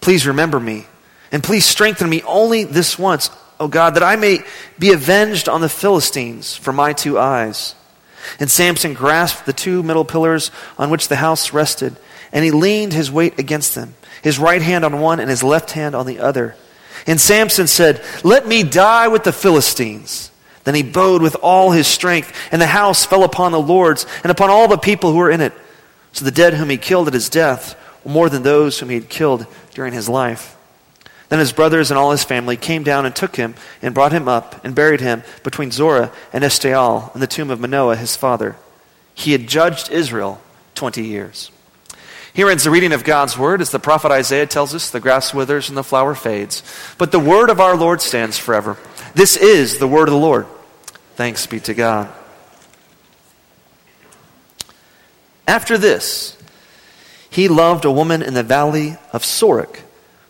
please 0.00 0.26
remember 0.26 0.60
me, 0.60 0.86
and 1.30 1.42
please 1.42 1.66
strengthen 1.66 2.08
me 2.08 2.22
only 2.22 2.64
this 2.64 2.98
once 2.98 3.28
O 3.62 3.68
God, 3.68 3.94
that 3.94 4.02
I 4.02 4.16
may 4.16 4.40
be 4.76 4.92
avenged 4.92 5.48
on 5.48 5.60
the 5.60 5.68
Philistines 5.68 6.56
for 6.56 6.72
my 6.72 6.92
two 6.92 7.16
eyes. 7.16 7.76
And 8.40 8.50
Samson 8.50 8.92
grasped 8.92 9.46
the 9.46 9.52
two 9.52 9.84
middle 9.84 10.04
pillars 10.04 10.50
on 10.78 10.90
which 10.90 11.06
the 11.06 11.14
house 11.14 11.52
rested, 11.52 11.96
and 12.32 12.44
he 12.44 12.50
leaned 12.50 12.92
his 12.92 13.08
weight 13.08 13.38
against 13.38 13.76
them, 13.76 13.94
his 14.20 14.40
right 14.40 14.60
hand 14.60 14.84
on 14.84 15.00
one 15.00 15.20
and 15.20 15.30
his 15.30 15.44
left 15.44 15.70
hand 15.70 15.94
on 15.94 16.06
the 16.06 16.18
other. 16.18 16.56
And 17.06 17.20
Samson 17.20 17.68
said, 17.68 18.02
Let 18.24 18.48
me 18.48 18.64
die 18.64 19.06
with 19.06 19.22
the 19.22 19.32
Philistines. 19.32 20.32
Then 20.64 20.74
he 20.74 20.82
bowed 20.82 21.22
with 21.22 21.36
all 21.36 21.70
his 21.70 21.86
strength, 21.86 22.36
and 22.50 22.60
the 22.60 22.66
house 22.66 23.04
fell 23.04 23.22
upon 23.22 23.52
the 23.52 23.60
lords 23.60 24.06
and 24.24 24.32
upon 24.32 24.50
all 24.50 24.66
the 24.66 24.76
people 24.76 25.12
who 25.12 25.18
were 25.18 25.30
in 25.30 25.40
it. 25.40 25.52
So 26.12 26.24
the 26.24 26.32
dead 26.32 26.54
whom 26.54 26.68
he 26.68 26.78
killed 26.78 27.06
at 27.06 27.14
his 27.14 27.28
death 27.28 27.76
were 28.02 28.10
more 28.10 28.28
than 28.28 28.42
those 28.42 28.80
whom 28.80 28.88
he 28.88 28.96
had 28.96 29.08
killed 29.08 29.46
during 29.72 29.92
his 29.92 30.08
life. 30.08 30.56
Then 31.32 31.38
his 31.38 31.54
brothers 31.54 31.90
and 31.90 31.96
all 31.96 32.10
his 32.10 32.24
family 32.24 32.58
came 32.58 32.82
down 32.82 33.06
and 33.06 33.16
took 33.16 33.36
him 33.36 33.54
and 33.80 33.94
brought 33.94 34.12
him 34.12 34.28
up 34.28 34.62
and 34.66 34.74
buried 34.74 35.00
him 35.00 35.22
between 35.42 35.70
Zorah 35.70 36.12
and 36.30 36.44
Eshtaol 36.44 37.14
in 37.14 37.22
the 37.22 37.26
tomb 37.26 37.50
of 37.50 37.58
Manoah 37.58 37.96
his 37.96 38.16
father. 38.16 38.56
He 39.14 39.32
had 39.32 39.46
judged 39.46 39.90
Israel 39.90 40.42
20 40.74 41.02
years. 41.02 41.50
Here 42.34 42.50
ends 42.50 42.64
the 42.64 42.70
reading 42.70 42.92
of 42.92 43.02
God's 43.02 43.38
word. 43.38 43.62
As 43.62 43.70
the 43.70 43.78
prophet 43.78 44.12
Isaiah 44.12 44.46
tells 44.46 44.74
us, 44.74 44.90
the 44.90 45.00
grass 45.00 45.32
withers 45.32 45.70
and 45.70 45.78
the 45.78 45.82
flower 45.82 46.14
fades. 46.14 46.62
But 46.98 47.12
the 47.12 47.18
word 47.18 47.48
of 47.48 47.60
our 47.60 47.78
Lord 47.78 48.02
stands 48.02 48.36
forever. 48.36 48.76
This 49.14 49.34
is 49.38 49.78
the 49.78 49.88
word 49.88 50.08
of 50.08 50.12
the 50.12 50.20
Lord. 50.20 50.46
Thanks 51.16 51.46
be 51.46 51.60
to 51.60 51.72
God. 51.72 52.12
After 55.48 55.78
this, 55.78 56.36
he 57.30 57.48
loved 57.48 57.86
a 57.86 57.90
woman 57.90 58.20
in 58.20 58.34
the 58.34 58.42
valley 58.42 58.98
of 59.14 59.22
Sorek, 59.22 59.78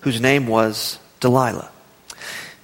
whose 0.02 0.20
name 0.20 0.46
was 0.46 0.98
Delilah. 1.20 1.70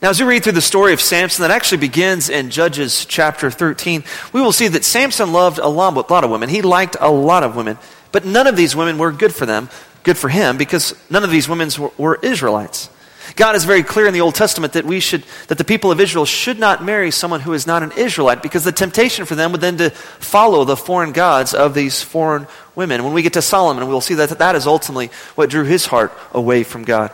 Now, 0.01 0.11
as 0.11 0.21
we 0.21 0.27
read 0.27 0.45
through 0.45 0.53
the 0.53 0.61
story 0.61 0.93
of 0.93 1.01
Samson, 1.01 1.43
that 1.43 1.51
actually 1.51 1.79
begins 1.79 2.29
in 2.29 2.51
Judges 2.51 3.05
chapter 3.05 3.51
13, 3.51 4.05
we 4.33 4.41
will 4.41 4.53
see 4.53 4.69
that 4.69 4.85
Samson 4.85 5.33
loved 5.33 5.59
a 5.59 5.67
lot, 5.67 5.97
a 5.97 6.13
lot 6.13 6.23
of 6.23 6.31
women. 6.31 6.49
He 6.49 6.63
liked 6.63 6.97
a 7.01 7.11
lot 7.11 7.43
of 7.43 7.57
women, 7.57 7.79
but 8.13 8.25
none 8.25 8.47
of 8.47 8.57
these 8.57 8.77
women 8.77 8.97
were 8.97 9.11
good 9.11 9.35
for 9.35 9.45
them, 9.45 9.69
good 10.05 10.17
for 10.17 10.29
him, 10.29 10.57
because 10.57 10.95
none 11.11 11.25
of 11.25 11.33
these 11.33 11.49
women 11.49 11.69
were, 11.77 11.91
were 11.99 12.19
Israelites. 12.23 12.91
God 13.35 13.57
is 13.57 13.65
very 13.65 13.83
clear 13.83 14.07
in 14.07 14.15
the 14.15 14.21
Old 14.21 14.37
Testament 14.37 14.75
that 14.75 14.85
we 14.85 15.01
should, 15.01 15.25
that 15.49 15.59
the 15.59 15.65
people 15.65 15.91
of 15.91 16.01
Israel 16.01 16.25
should 16.25 16.61
not 16.61 16.85
marry 16.85 17.11
someone 17.11 17.41
who 17.41 17.53
is 17.53 17.67
not 17.67 17.83
an 17.83 17.91
Israelite, 17.97 18.41
because 18.41 18.63
the 18.63 18.71
temptation 18.71 19.27
for 19.27 19.35
them 19.35 19.51
would 19.51 19.61
then 19.61 19.79
to 19.79 19.91
follow 19.91 20.65
the 20.65 20.77
foreign 20.77 21.11
gods 21.11 21.55
of 21.55 21.75
these 21.75 22.03
foreign 22.03 22.47
women. 22.77 23.03
When 23.03 23.15
we 23.15 23.23
get 23.23 23.33
to 23.33 23.43
Solomon, 23.43 23.89
we'll 23.89 24.01
see 24.01 24.15
that 24.15 24.39
that 24.39 24.55
is 24.55 24.69
ultimately 24.69 25.11
what 25.35 25.51
drew 25.51 25.65
his 25.65 25.87
heart 25.87 26.13
away 26.33 26.63
from 26.63 26.85
God. 26.85 27.11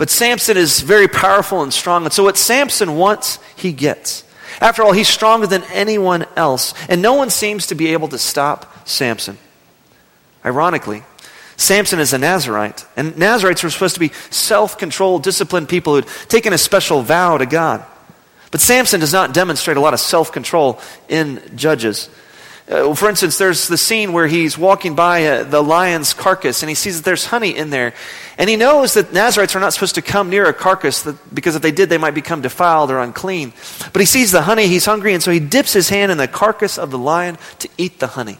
But 0.00 0.08
Samson 0.08 0.56
is 0.56 0.80
very 0.80 1.08
powerful 1.08 1.62
and 1.62 1.70
strong. 1.70 2.04
And 2.04 2.12
so 2.12 2.24
what 2.24 2.38
Samson 2.38 2.96
wants, 2.96 3.38
he 3.54 3.70
gets. 3.70 4.24
After 4.58 4.82
all, 4.82 4.92
he's 4.92 5.08
stronger 5.08 5.46
than 5.46 5.62
anyone 5.64 6.24
else. 6.36 6.72
And 6.88 7.02
no 7.02 7.12
one 7.12 7.28
seems 7.28 7.66
to 7.66 7.74
be 7.74 7.88
able 7.92 8.08
to 8.08 8.16
stop 8.16 8.88
Samson. 8.88 9.36
Ironically, 10.42 11.02
Samson 11.58 12.00
is 12.00 12.14
a 12.14 12.18
Nazarite. 12.18 12.86
And 12.96 13.18
Nazarites 13.18 13.62
were 13.62 13.68
supposed 13.68 13.92
to 13.92 14.00
be 14.00 14.08
self 14.30 14.78
controlled, 14.78 15.22
disciplined 15.22 15.68
people 15.68 15.94
who'd 15.94 16.08
taken 16.30 16.54
a 16.54 16.58
special 16.58 17.02
vow 17.02 17.36
to 17.36 17.44
God. 17.44 17.84
But 18.50 18.62
Samson 18.62 19.00
does 19.00 19.12
not 19.12 19.34
demonstrate 19.34 19.76
a 19.76 19.80
lot 19.80 19.92
of 19.92 20.00
self 20.00 20.32
control 20.32 20.80
in 21.10 21.42
Judges. 21.56 22.08
Uh, 22.70 22.94
for 22.94 23.08
instance, 23.08 23.36
there's 23.36 23.66
the 23.66 23.76
scene 23.76 24.12
where 24.12 24.28
he's 24.28 24.56
walking 24.56 24.94
by 24.94 25.26
uh, 25.26 25.42
the 25.42 25.60
lion's 25.60 26.14
carcass 26.14 26.62
and 26.62 26.68
he 26.68 26.74
sees 26.76 26.98
that 26.98 27.04
there's 27.04 27.26
honey 27.26 27.56
in 27.56 27.70
there. 27.70 27.92
And 28.38 28.48
he 28.48 28.54
knows 28.54 28.94
that 28.94 29.12
Nazarites 29.12 29.56
are 29.56 29.60
not 29.60 29.72
supposed 29.72 29.96
to 29.96 30.02
come 30.02 30.30
near 30.30 30.46
a 30.46 30.52
carcass 30.54 31.02
that, 31.02 31.34
because 31.34 31.56
if 31.56 31.62
they 31.62 31.72
did, 31.72 31.88
they 31.88 31.98
might 31.98 32.14
become 32.14 32.42
defiled 32.42 32.92
or 32.92 33.00
unclean. 33.00 33.52
But 33.92 34.00
he 34.00 34.06
sees 34.06 34.30
the 34.30 34.42
honey, 34.42 34.68
he's 34.68 34.84
hungry, 34.84 35.14
and 35.14 35.22
so 35.22 35.32
he 35.32 35.40
dips 35.40 35.72
his 35.72 35.88
hand 35.88 36.12
in 36.12 36.18
the 36.18 36.28
carcass 36.28 36.78
of 36.78 36.92
the 36.92 36.98
lion 36.98 37.38
to 37.58 37.68
eat 37.76 37.98
the 37.98 38.06
honey. 38.06 38.38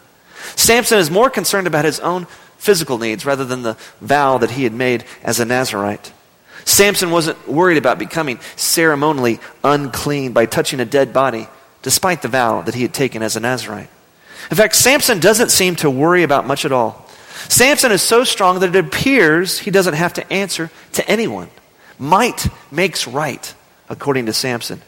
Samson 0.55 0.99
is 0.99 1.11
more 1.11 1.29
concerned 1.29 1.67
about 1.67 1.85
his 1.85 1.99
own 1.99 2.27
physical 2.57 2.99
needs 2.99 3.27
rather 3.27 3.45
than 3.45 3.63
the 3.63 3.77
vow 4.01 4.39
that 4.39 4.53
he 4.53 4.63
had 4.63 4.73
made 4.73 5.05
as 5.25 5.41
a 5.41 5.45
Nazarite. 5.45 6.13
Samson 6.65 7.11
wasn't 7.11 7.49
worried 7.49 7.79
about 7.79 7.99
becoming 7.99 8.39
ceremonially 8.55 9.41
unclean 9.65 10.33
by 10.33 10.47
touching 10.47 10.79
a 10.79 10.85
dead 10.85 11.13
body, 11.13 11.49
despite 11.83 12.23
the 12.23 12.29
vow 12.29 12.63
that 12.63 12.77
he 12.77 12.83
had 12.83 12.95
taken 12.95 13.23
as 13.23 13.35
a 13.35 13.41
Nazarite. 13.41 13.91
In 14.51 14.57
fact, 14.57 14.75
Samson 14.77 15.21
doesn't 15.21 15.51
seem 15.51 15.77
to 15.77 15.91
worry 15.91 16.23
about 16.23 16.47
much 16.47 16.65
at 16.65 16.73
all. 16.73 17.07
Samson 17.49 17.93
is 17.93 18.03
so 18.03 18.25
strong 18.25 18.61
that 18.61 18.75
it 18.75 18.85
appears 18.85 19.59
he 19.59 19.71
doesn't 19.71 19.95
have 19.95 20.15
to 20.15 20.33
answer 20.33 20.71
to 20.93 21.09
anyone. 21.09 21.49
Might 21.99 22.49
makes 22.71 23.07
right, 23.07 23.55
according 23.89 24.27
to 24.27 24.33
Samson. 24.33 24.83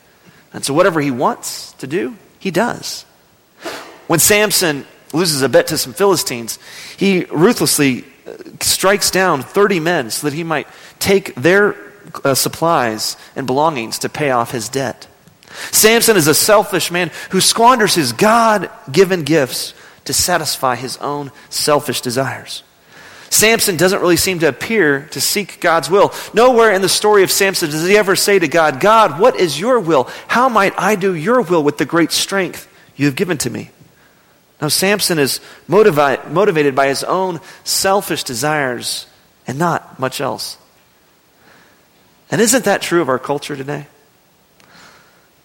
And 0.52 0.64
so 0.64 0.75
whatever 0.75 1.00
he 1.00 1.11
wants 1.11 1.73
to 1.75 1.87
do, 1.87 2.16
he 2.38 2.50
does. 2.50 3.04
When 4.06 4.18
Samson 4.18 4.87
loses 5.12 5.42
a 5.42 5.49
bet 5.49 5.68
to 5.68 5.78
some 5.78 5.92
Philistines, 5.92 6.59
he 6.97 7.25
ruthlessly 7.25 8.04
uh, 8.26 8.35
strikes 8.61 9.11
down 9.11 9.42
30 9.42 9.80
men 9.80 10.11
so 10.11 10.28
that 10.28 10.35
he 10.35 10.44
might 10.44 10.66
take 10.99 11.35
their 11.35 11.76
uh, 12.25 12.35
supplies 12.35 13.16
and 13.37 13.47
belongings 13.47 14.00
to 14.00 14.09
pay 14.09 14.30
off 14.30 14.50
his 14.50 14.68
debt. 14.68 15.06
Samson 15.71 16.16
is 16.16 16.26
a 16.26 16.35
selfish 16.35 16.90
man 16.90 17.11
who 17.30 17.40
squanders 17.40 17.94
his 17.94 18.12
God 18.12 18.71
given 18.90 19.23
gifts 19.23 19.75
to 20.04 20.12
satisfy 20.12 20.76
his 20.76 20.97
own 20.99 21.30
selfish 21.50 22.00
desires. 22.00 22.62
Samson 23.30 23.78
doesn't 23.78 24.00
really 24.00 24.18
seem 24.18 24.40
to 24.40 24.49
appear 24.49 25.06
to 25.12 25.21
seek 25.21 25.59
God's 25.59 25.88
will. 25.88 26.12
Nowhere 26.35 26.71
in 26.73 26.82
the 26.82 26.88
story 26.88 27.23
of 27.23 27.30
Samson 27.30 27.71
does 27.71 27.87
he 27.87 27.97
ever 27.97 28.14
say 28.14 28.38
to 28.38 28.47
God, 28.47 28.78
God, 28.78 29.18
what 29.18 29.37
is 29.37 29.59
your 29.59 29.80
will? 29.80 30.11
How 30.28 30.50
might 30.50 30.75
I 30.76 30.97
do 30.97 31.14
your 31.14 31.40
will 31.40 31.62
with 31.62 31.78
the 31.78 31.87
great 31.87 32.12
strength 32.12 32.68
you 32.94 33.06
have 33.06 33.16
given 33.16 33.38
to 33.38 33.50
me? 33.50 33.71
Now, 34.61 34.68
Samson 34.68 35.18
is 35.18 35.40
motivi- 35.68 36.30
motivated 36.30 36.76
by 36.76 36.88
his 36.88 37.02
own 37.02 37.40
selfish 37.64 38.23
desires 38.23 39.06
and 39.47 39.59
not 39.59 39.99
much 39.99 40.21
else. 40.21 40.59
And 42.30 42.40
isn't 42.40 42.64
that 42.64 42.82
true 42.82 43.00
of 43.00 43.09
our 43.09 43.18
culture 43.18 43.56
today? 43.56 43.87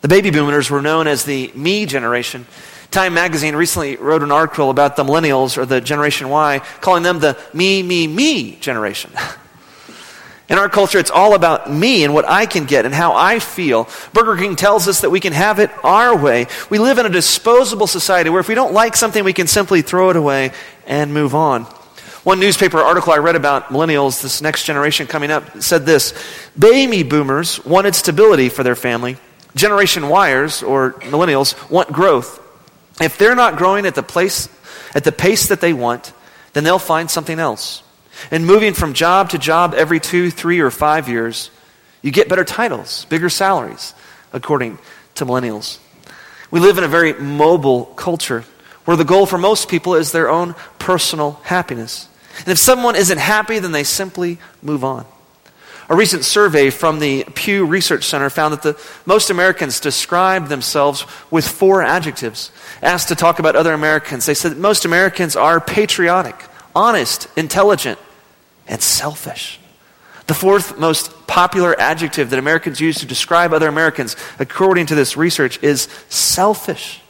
The 0.08 0.16
baby 0.16 0.30
boomers 0.30 0.70
were 0.70 0.82
known 0.82 1.06
as 1.06 1.26
the 1.26 1.52
me 1.54 1.86
generation. 1.86 2.46
Time 2.92 3.14
magazine 3.14 3.58
recently 3.58 3.98
wrote 3.98 4.24
an 4.24 4.32
article 4.32 4.70
about 4.70 4.96
the 4.96 5.04
millennials 5.04 5.58
or 5.58 5.66
the 5.66 5.82
Generation 5.82 6.30
Y, 6.30 6.62
calling 6.80 7.04
them 7.04 7.20
the 7.20 7.38
me, 7.54 7.84
me, 7.84 8.08
me 8.08 8.56
generation. 8.56 9.12
In 10.48 10.58
our 10.58 10.70
culture, 10.70 10.98
it's 10.98 11.12
all 11.12 11.36
about 11.36 11.70
me 11.70 12.06
and 12.06 12.14
what 12.14 12.24
I 12.24 12.46
can 12.46 12.64
get 12.64 12.86
and 12.86 12.96
how 12.96 13.16
I 13.16 13.40
feel. 13.40 13.90
Burger 14.14 14.38
King 14.38 14.56
tells 14.56 14.88
us 14.88 15.02
that 15.02 15.10
we 15.10 15.20
can 15.20 15.34
have 15.34 15.60
it 15.60 15.72
our 15.84 16.16
way. 16.16 16.48
We 16.70 16.80
live 16.80 17.00
in 17.00 17.06
a 17.06 17.10
disposable 17.10 17.86
society 17.86 18.30
where 18.30 18.40
if 18.40 18.48
we 18.48 18.56
don't 18.56 18.72
like 18.72 18.96
something, 18.96 19.26
we 19.26 19.34
can 19.34 19.48
simply 19.48 19.82
throw 19.82 20.10
it 20.10 20.16
away 20.16 20.54
and 20.86 21.14
move 21.14 21.36
on. 21.36 21.64
One 22.24 22.40
newspaper 22.40 22.78
article 22.78 23.12
I 23.12 23.18
read 23.18 23.36
about 23.36 23.72
millennials, 23.72 24.22
this 24.22 24.42
next 24.42 24.64
generation 24.64 25.06
coming 25.06 25.32
up, 25.32 25.62
said 25.62 25.86
this 25.86 26.14
Baby 26.58 27.04
boomers 27.04 27.66
wanted 27.66 27.94
stability 27.94 28.48
for 28.48 28.64
their 28.64 28.76
family. 28.76 29.18
Generation 29.58 30.04
Yers, 30.04 30.68
or 30.68 30.94
millennials, 30.94 31.70
want 31.70 31.92
growth. 31.92 32.40
If 33.02 33.18
they're 33.18 33.36
not 33.36 33.58
growing 33.58 33.86
at 33.86 33.96
the 33.96 34.04
place, 34.04 34.50
at 34.96 35.04
the 35.04 35.12
pace 35.12 35.50
that 35.50 35.62
they 35.62 35.74
want, 35.74 36.14
then 36.54 36.64
they'll 36.64 36.80
find 36.80 37.10
something 37.10 37.40
else. 37.40 37.84
And 38.32 38.46
moving 38.46 38.74
from 38.74 38.94
job 38.94 39.30
to 39.32 39.38
job 39.38 39.74
every 39.76 40.00
two, 40.00 40.32
three, 40.32 40.60
or 40.60 40.72
five 40.72 41.08
years, 41.08 41.52
you 42.02 42.12
get 42.12 42.30
better 42.30 42.44
titles, 42.44 43.06
bigger 43.06 43.30
salaries, 43.30 43.94
according 44.34 44.80
to 45.16 45.26
millennials. 45.26 45.80
We 46.50 46.60
live 46.60 46.78
in 46.78 46.84
a 46.84 46.88
very 46.88 47.14
mobile 47.14 47.86
culture 47.86 48.46
where 48.86 48.98
the 48.98 49.04
goal 49.04 49.26
for 49.26 49.38
most 49.38 49.68
people 49.68 49.96
is 49.96 50.12
their 50.12 50.30
own 50.30 50.56
personal 50.80 51.34
happiness. 51.44 52.08
And 52.40 52.48
if 52.48 52.58
someone 52.58 52.96
isn't 52.96 53.18
happy, 53.18 53.60
then 53.60 53.72
they 53.72 53.84
simply 53.84 54.40
move 54.62 54.84
on. 54.84 55.06
A 55.90 55.96
recent 55.96 56.26
survey 56.26 56.70
from 56.70 57.00
the 57.00 57.24
Pew 57.34 57.66
Research 57.66 58.04
Center 58.04 58.30
found 58.30 58.52
that 58.54 58.62
the, 58.62 58.80
most 59.06 59.30
Americans 59.30 59.80
describe 59.80 60.48
themselves 60.48 61.06
with 61.32 61.48
four 61.48 61.82
adjectives. 61.82 62.52
Asked 62.82 63.08
to 63.08 63.16
talk 63.16 63.40
about 63.40 63.56
other 63.56 63.74
Americans, 63.74 64.26
they 64.26 64.34
said 64.34 64.58
most 64.58 64.84
Americans 64.84 65.38
are 65.38 65.62
patriotic, 65.62 66.36
honest, 66.76 67.28
intelligent, 67.38 68.00
and 68.68 68.82
selfish. 68.82 69.60
The 70.28 70.34
fourth 70.34 70.78
most 70.78 71.26
popular 71.26 71.80
adjective 71.80 72.32
that 72.32 72.40
Americans 72.40 72.82
use 72.82 73.00
to 73.00 73.06
describe 73.06 73.54
other 73.54 73.70
Americans, 73.70 74.18
according 74.40 74.88
to 74.88 74.96
this 74.96 75.16
research, 75.16 75.64
is 75.64 75.88
selfish. 76.10 77.02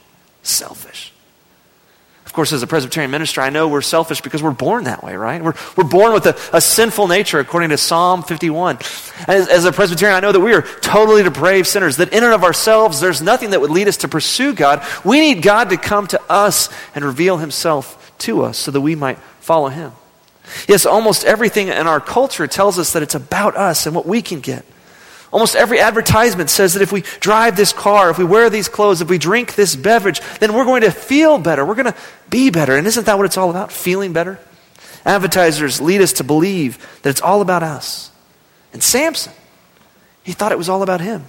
Selfish. 0.44 1.12
Of 2.28 2.34
course, 2.34 2.52
as 2.52 2.62
a 2.62 2.66
Presbyterian 2.66 3.10
minister, 3.10 3.40
I 3.40 3.48
know 3.48 3.68
we're 3.68 3.80
selfish 3.80 4.20
because 4.20 4.42
we're 4.42 4.50
born 4.50 4.84
that 4.84 5.02
way, 5.02 5.16
right? 5.16 5.42
We're, 5.42 5.54
we're 5.78 5.88
born 5.88 6.12
with 6.12 6.26
a, 6.26 6.36
a 6.52 6.60
sinful 6.60 7.08
nature, 7.08 7.38
according 7.38 7.70
to 7.70 7.78
Psalm 7.78 8.22
51. 8.22 8.76
As, 9.26 9.48
as 9.48 9.64
a 9.64 9.72
Presbyterian, 9.72 10.14
I 10.14 10.20
know 10.20 10.32
that 10.32 10.40
we 10.40 10.52
are 10.52 10.60
totally 10.60 11.22
depraved 11.22 11.66
sinners, 11.66 11.96
that 11.96 12.12
in 12.12 12.22
and 12.22 12.34
of 12.34 12.44
ourselves, 12.44 13.00
there's 13.00 13.22
nothing 13.22 13.50
that 13.50 13.62
would 13.62 13.70
lead 13.70 13.88
us 13.88 13.96
to 13.98 14.08
pursue 14.08 14.52
God. 14.52 14.86
We 15.06 15.20
need 15.20 15.42
God 15.42 15.70
to 15.70 15.78
come 15.78 16.06
to 16.08 16.20
us 16.30 16.68
and 16.94 17.02
reveal 17.02 17.38
himself 17.38 18.12
to 18.18 18.42
us 18.42 18.58
so 18.58 18.72
that 18.72 18.82
we 18.82 18.94
might 18.94 19.16
follow 19.40 19.68
him. 19.70 19.92
Yes, 20.68 20.84
almost 20.84 21.24
everything 21.24 21.68
in 21.68 21.86
our 21.86 21.98
culture 21.98 22.46
tells 22.46 22.78
us 22.78 22.92
that 22.92 23.02
it's 23.02 23.14
about 23.14 23.56
us 23.56 23.86
and 23.86 23.96
what 23.96 24.04
we 24.04 24.20
can 24.20 24.40
get. 24.40 24.66
Almost 25.30 25.56
every 25.56 25.78
advertisement 25.78 26.48
says 26.48 26.72
that 26.74 26.82
if 26.82 26.90
we 26.90 27.02
drive 27.20 27.56
this 27.56 27.72
car, 27.72 28.10
if 28.10 28.18
we 28.18 28.24
wear 28.24 28.48
these 28.48 28.68
clothes, 28.68 29.02
if 29.02 29.10
we 29.10 29.18
drink 29.18 29.54
this 29.54 29.76
beverage, 29.76 30.20
then 30.40 30.54
we're 30.54 30.64
going 30.64 30.82
to 30.82 30.90
feel 30.90 31.38
better. 31.38 31.66
We're 31.66 31.74
going 31.74 31.92
to 31.92 31.98
be 32.30 32.50
better. 32.50 32.76
And 32.76 32.86
isn't 32.86 33.04
that 33.06 33.18
what 33.18 33.26
it's 33.26 33.36
all 33.36 33.50
about? 33.50 33.70
Feeling 33.70 34.12
better? 34.14 34.38
Advertisers 35.04 35.80
lead 35.80 36.00
us 36.00 36.14
to 36.14 36.24
believe 36.24 36.78
that 37.02 37.10
it's 37.10 37.20
all 37.20 37.42
about 37.42 37.62
us. 37.62 38.10
And 38.72 38.82
Samson, 38.82 39.32
he 40.24 40.32
thought 40.32 40.52
it 40.52 40.58
was 40.58 40.68
all 40.68 40.82
about 40.82 41.00
him. 41.00 41.26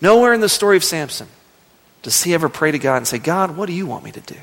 Nowhere 0.00 0.32
in 0.32 0.40
the 0.40 0.48
story 0.48 0.76
of 0.76 0.84
Samson 0.84 1.28
does 2.02 2.22
he 2.22 2.32
ever 2.32 2.48
pray 2.48 2.70
to 2.70 2.78
God 2.78 2.96
and 2.96 3.06
say, 3.06 3.18
God, 3.18 3.56
what 3.56 3.66
do 3.66 3.74
you 3.74 3.86
want 3.86 4.04
me 4.04 4.12
to 4.12 4.20
do? 4.20 4.36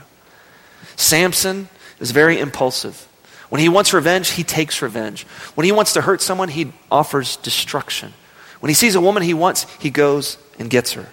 Samson 0.96 1.70
is 2.00 2.12
very 2.12 2.39
impulsive. 2.39 3.08
When 3.50 3.62
he 3.62 3.70
wants 3.70 3.94
revenge, 3.94 4.32
he 4.32 4.44
takes 4.44 4.82
revenge. 4.82 5.24
When 5.56 5.65
he 5.65 5.72
wants 5.72 5.94
to 5.94 6.01
hurt 6.01 6.22
someone, 6.22 6.50
he 6.50 6.72
offers 6.91 7.38
destruction. 7.38 8.13
When 8.59 8.69
he 8.69 8.73
sees 8.73 8.95
a 8.95 9.01
woman 9.01 9.23
he 9.23 9.33
wants, 9.33 9.65
he 9.79 9.89
goes 9.89 10.37
and 10.59 10.69
gets 10.69 10.93
her. 10.93 11.07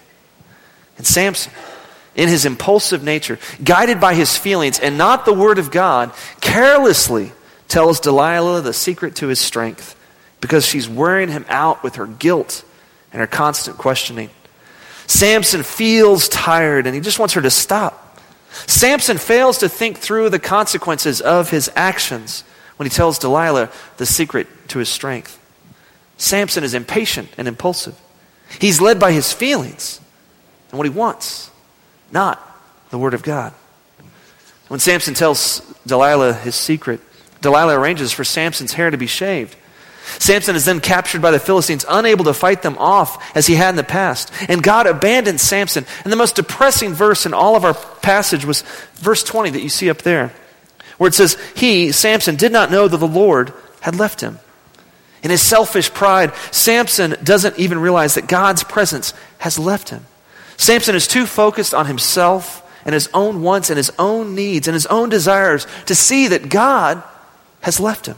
And 0.97 1.05
Samson, 1.05 1.51
in 2.15 2.29
his 2.29 2.45
impulsive 2.45 3.03
nature, 3.03 3.39
guided 3.63 3.99
by 3.99 4.15
his 4.15 4.37
feelings 4.37 4.79
and 4.79 4.97
not 4.97 5.25
the 5.25 5.33
word 5.33 5.59
of 5.59 5.71
God, 5.71 6.11
carelessly 6.41 7.31
tells 7.67 7.99
Delilah 7.99 8.61
the 8.61 8.73
secret 8.73 9.17
to 9.17 9.27
his 9.27 9.39
strength 9.39 9.95
because 10.41 10.65
she's 10.65 10.87
wearing 10.87 11.29
him 11.29 11.45
out 11.49 11.83
with 11.83 11.95
her 11.95 12.07
guilt 12.07 12.63
and 13.11 13.19
her 13.19 13.27
constant 13.27 13.77
questioning. 13.77 14.29
Samson 15.07 15.63
feels 15.63 16.29
tired 16.29 16.87
and 16.87 16.95
he 16.95 17.01
just 17.01 17.19
wants 17.19 17.33
her 17.33 17.41
to 17.41 17.49
stop. 17.49 18.19
Samson 18.67 19.17
fails 19.17 19.59
to 19.59 19.69
think 19.69 19.97
through 19.97 20.29
the 20.29 20.39
consequences 20.39 21.21
of 21.21 21.49
his 21.49 21.69
actions 21.75 22.43
when 22.77 22.85
he 22.85 22.89
tells 22.89 23.19
Delilah 23.19 23.69
the 23.97 24.05
secret 24.05 24.47
to 24.69 24.79
his 24.79 24.89
strength. 24.89 25.39
Samson 26.17 26.63
is 26.63 26.73
impatient 26.73 27.29
and 27.37 27.47
impulsive. 27.47 27.99
He's 28.59 28.79
led 28.79 28.99
by 28.99 29.11
his 29.11 29.33
feelings 29.33 29.99
and 30.69 30.77
what 30.77 30.85
he 30.85 30.89
wants, 30.89 31.49
not 32.11 32.41
the 32.89 32.97
Word 32.97 33.13
of 33.13 33.23
God. 33.23 33.53
When 34.67 34.79
Samson 34.79 35.13
tells 35.13 35.59
Delilah 35.85 36.33
his 36.33 36.55
secret, 36.55 37.01
Delilah 37.41 37.79
arranges 37.79 38.11
for 38.11 38.23
Samson's 38.23 38.73
hair 38.73 38.89
to 38.89 38.97
be 38.97 39.07
shaved. 39.07 39.55
Samson 40.19 40.55
is 40.55 40.65
then 40.65 40.79
captured 40.79 41.21
by 41.21 41.31
the 41.31 41.39
Philistines, 41.39 41.85
unable 41.89 42.25
to 42.25 42.33
fight 42.33 42.61
them 42.61 42.77
off 42.77 43.35
as 43.35 43.47
he 43.47 43.55
had 43.55 43.69
in 43.69 43.75
the 43.75 43.83
past. 43.83 44.31
And 44.47 44.61
God 44.61 44.87
abandons 44.87 45.41
Samson. 45.41 45.85
And 46.03 46.13
the 46.13 46.17
most 46.17 46.35
depressing 46.35 46.93
verse 46.93 47.25
in 47.25 47.33
all 47.33 47.55
of 47.55 47.65
our 47.65 47.73
passage 47.73 48.45
was 48.45 48.61
verse 48.95 49.23
20 49.23 49.51
that 49.51 49.61
you 49.61 49.69
see 49.69 49.89
up 49.89 49.99
there, 49.99 50.31
where 50.97 51.07
it 51.07 51.15
says, 51.15 51.37
He, 51.55 51.91
Samson, 51.91 52.35
did 52.35 52.51
not 52.51 52.71
know 52.71 52.87
that 52.87 52.97
the 52.97 53.07
Lord 53.07 53.53
had 53.81 53.95
left 53.95 54.21
him. 54.21 54.39
In 55.25 55.31
his 55.31 55.41
selfish 55.41 55.91
pride, 55.91 56.35
Samson 56.51 57.15
doesn't 57.23 57.57
even 57.57 57.79
realize 57.79 58.13
that 58.13 58.27
God's 58.27 58.63
presence 58.63 59.11
has 59.39 59.57
left 59.57 59.89
him. 59.89 60.05
Samson 60.55 60.93
is 60.93 61.07
too 61.07 61.25
focused 61.25 61.73
on 61.73 61.87
himself 61.87 62.61
and 62.85 62.93
his 62.93 63.09
own 63.11 63.41
wants 63.41 63.71
and 63.71 63.77
his 63.77 63.91
own 63.97 64.35
needs 64.35 64.67
and 64.67 64.75
his 64.75 64.85
own 64.85 65.09
desires 65.09 65.65
to 65.87 65.95
see 65.95 66.27
that 66.27 66.49
God 66.49 67.01
has 67.61 67.79
left 67.79 68.05
him. 68.05 68.17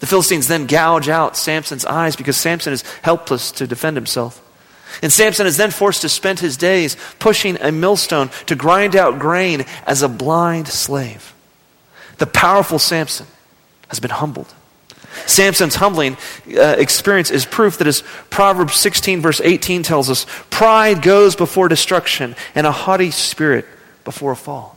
The 0.00 0.08
Philistines 0.08 0.48
then 0.48 0.66
gouge 0.66 1.08
out 1.08 1.36
Samson's 1.36 1.84
eyes 1.84 2.16
because 2.16 2.36
Samson 2.36 2.72
is 2.72 2.82
helpless 3.02 3.52
to 3.52 3.68
defend 3.68 3.96
himself. 3.96 4.42
And 5.02 5.12
Samson 5.12 5.46
is 5.46 5.56
then 5.56 5.70
forced 5.70 6.00
to 6.02 6.08
spend 6.08 6.40
his 6.40 6.56
days 6.56 6.96
pushing 7.20 7.58
a 7.60 7.70
millstone 7.70 8.30
to 8.46 8.56
grind 8.56 8.96
out 8.96 9.20
grain 9.20 9.66
as 9.86 10.02
a 10.02 10.08
blind 10.08 10.66
slave. 10.66 11.32
The 12.18 12.26
powerful 12.26 12.80
Samson 12.80 13.28
has 13.86 14.00
been 14.00 14.10
humbled. 14.10 14.52
Samson's 15.26 15.74
humbling 15.74 16.16
uh, 16.48 16.76
experience 16.78 17.30
is 17.30 17.44
proof 17.44 17.78
that 17.78 17.86
as 17.86 18.02
Proverbs 18.30 18.74
16, 18.76 19.20
verse 19.20 19.40
18 19.40 19.82
tells 19.82 20.10
us, 20.10 20.26
pride 20.50 21.02
goes 21.02 21.36
before 21.36 21.68
destruction 21.68 22.34
and 22.54 22.66
a 22.66 22.72
haughty 22.72 23.10
spirit 23.10 23.66
before 24.04 24.32
a 24.32 24.36
fall. 24.36 24.76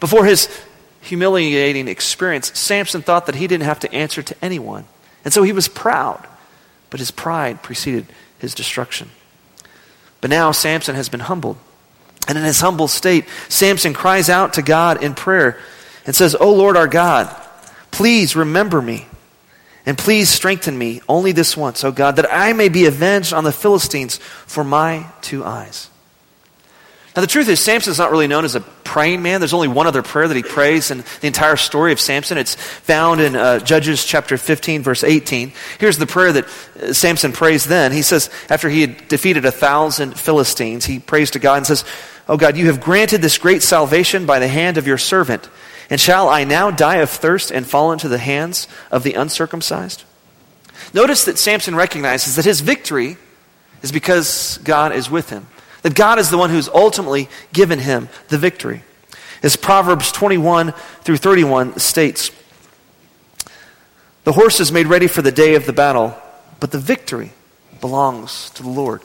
Before 0.00 0.24
his 0.24 0.48
humiliating 1.02 1.88
experience, 1.88 2.58
Samson 2.58 3.02
thought 3.02 3.26
that 3.26 3.34
he 3.34 3.46
didn't 3.46 3.64
have 3.64 3.80
to 3.80 3.92
answer 3.92 4.22
to 4.22 4.36
anyone. 4.42 4.84
And 5.24 5.32
so 5.32 5.42
he 5.42 5.52
was 5.52 5.68
proud, 5.68 6.26
but 6.90 7.00
his 7.00 7.10
pride 7.10 7.62
preceded 7.62 8.06
his 8.38 8.54
destruction. 8.54 9.10
But 10.20 10.30
now 10.30 10.52
Samson 10.52 10.94
has 10.96 11.08
been 11.08 11.20
humbled. 11.20 11.56
And 12.28 12.36
in 12.36 12.44
his 12.44 12.60
humble 12.60 12.88
state, 12.88 13.26
Samson 13.48 13.94
cries 13.94 14.28
out 14.28 14.54
to 14.54 14.62
God 14.62 15.02
in 15.02 15.14
prayer 15.14 15.58
and 16.06 16.14
says, 16.14 16.34
O 16.34 16.52
Lord 16.52 16.76
our 16.76 16.86
God, 16.86 17.34
please 17.90 18.36
remember 18.36 18.80
me 18.80 19.06
and 19.90 19.98
please 19.98 20.28
strengthen 20.28 20.78
me 20.78 21.00
only 21.08 21.32
this 21.32 21.56
once, 21.56 21.82
O 21.82 21.90
God, 21.90 22.14
that 22.14 22.32
I 22.32 22.52
may 22.52 22.68
be 22.68 22.86
avenged 22.86 23.32
on 23.32 23.42
the 23.42 23.50
Philistines 23.50 24.18
for 24.18 24.62
my 24.62 25.04
two 25.20 25.44
eyes. 25.44 25.90
Now, 27.16 27.22
the 27.22 27.26
truth 27.26 27.48
is, 27.48 27.58
Samson's 27.58 27.98
not 27.98 28.12
really 28.12 28.28
known 28.28 28.44
as 28.44 28.54
a 28.54 28.60
praying 28.60 29.20
man. 29.20 29.40
There's 29.40 29.52
only 29.52 29.66
one 29.66 29.88
other 29.88 30.04
prayer 30.04 30.28
that 30.28 30.36
he 30.36 30.44
prays 30.44 30.92
in 30.92 31.02
the 31.20 31.26
entire 31.26 31.56
story 31.56 31.90
of 31.90 31.98
Samson. 31.98 32.38
It's 32.38 32.54
found 32.54 33.20
in 33.20 33.34
uh, 33.34 33.58
Judges 33.58 34.04
chapter 34.04 34.38
15, 34.38 34.84
verse 34.84 35.02
18. 35.02 35.50
Here's 35.80 35.98
the 35.98 36.06
prayer 36.06 36.34
that 36.34 36.44
uh, 36.80 36.92
Samson 36.92 37.32
prays 37.32 37.64
then. 37.64 37.90
He 37.90 38.02
says, 38.02 38.30
after 38.48 38.68
he 38.68 38.82
had 38.82 39.08
defeated 39.08 39.44
a 39.44 39.50
thousand 39.50 40.16
Philistines, 40.16 40.84
he 40.84 41.00
prays 41.00 41.32
to 41.32 41.40
God 41.40 41.56
and 41.56 41.66
says, 41.66 41.84
Oh 42.28 42.36
God, 42.36 42.56
you 42.56 42.66
have 42.66 42.80
granted 42.80 43.22
this 43.22 43.38
great 43.38 43.64
salvation 43.64 44.24
by 44.24 44.38
the 44.38 44.46
hand 44.46 44.78
of 44.78 44.86
your 44.86 44.98
servant. 44.98 45.50
And 45.90 46.00
shall 46.00 46.28
I 46.28 46.44
now 46.44 46.70
die 46.70 46.96
of 46.96 47.10
thirst 47.10 47.50
and 47.50 47.66
fall 47.66 47.90
into 47.90 48.08
the 48.08 48.18
hands 48.18 48.68
of 48.92 49.02
the 49.02 49.14
uncircumcised? 49.14 50.04
Notice 50.94 51.24
that 51.24 51.38
Samson 51.38 51.74
recognizes 51.74 52.36
that 52.36 52.44
his 52.44 52.60
victory 52.60 53.16
is 53.82 53.90
because 53.90 54.58
God 54.58 54.94
is 54.94 55.10
with 55.10 55.30
him, 55.30 55.48
that 55.82 55.96
God 55.96 56.18
is 56.18 56.30
the 56.30 56.38
one 56.38 56.50
who's 56.50 56.68
ultimately 56.68 57.28
given 57.52 57.80
him 57.80 58.08
the 58.28 58.38
victory. 58.38 58.84
As 59.42 59.56
Proverbs 59.56 60.12
21 60.12 60.72
through 61.02 61.16
31 61.16 61.78
states, 61.78 62.30
the 64.24 64.32
horse 64.32 64.60
is 64.60 64.70
made 64.70 64.86
ready 64.86 65.06
for 65.06 65.22
the 65.22 65.32
day 65.32 65.54
of 65.54 65.66
the 65.66 65.72
battle, 65.72 66.16
but 66.60 66.70
the 66.70 66.78
victory 66.78 67.32
belongs 67.80 68.50
to 68.50 68.62
the 68.62 68.68
Lord. 68.68 69.02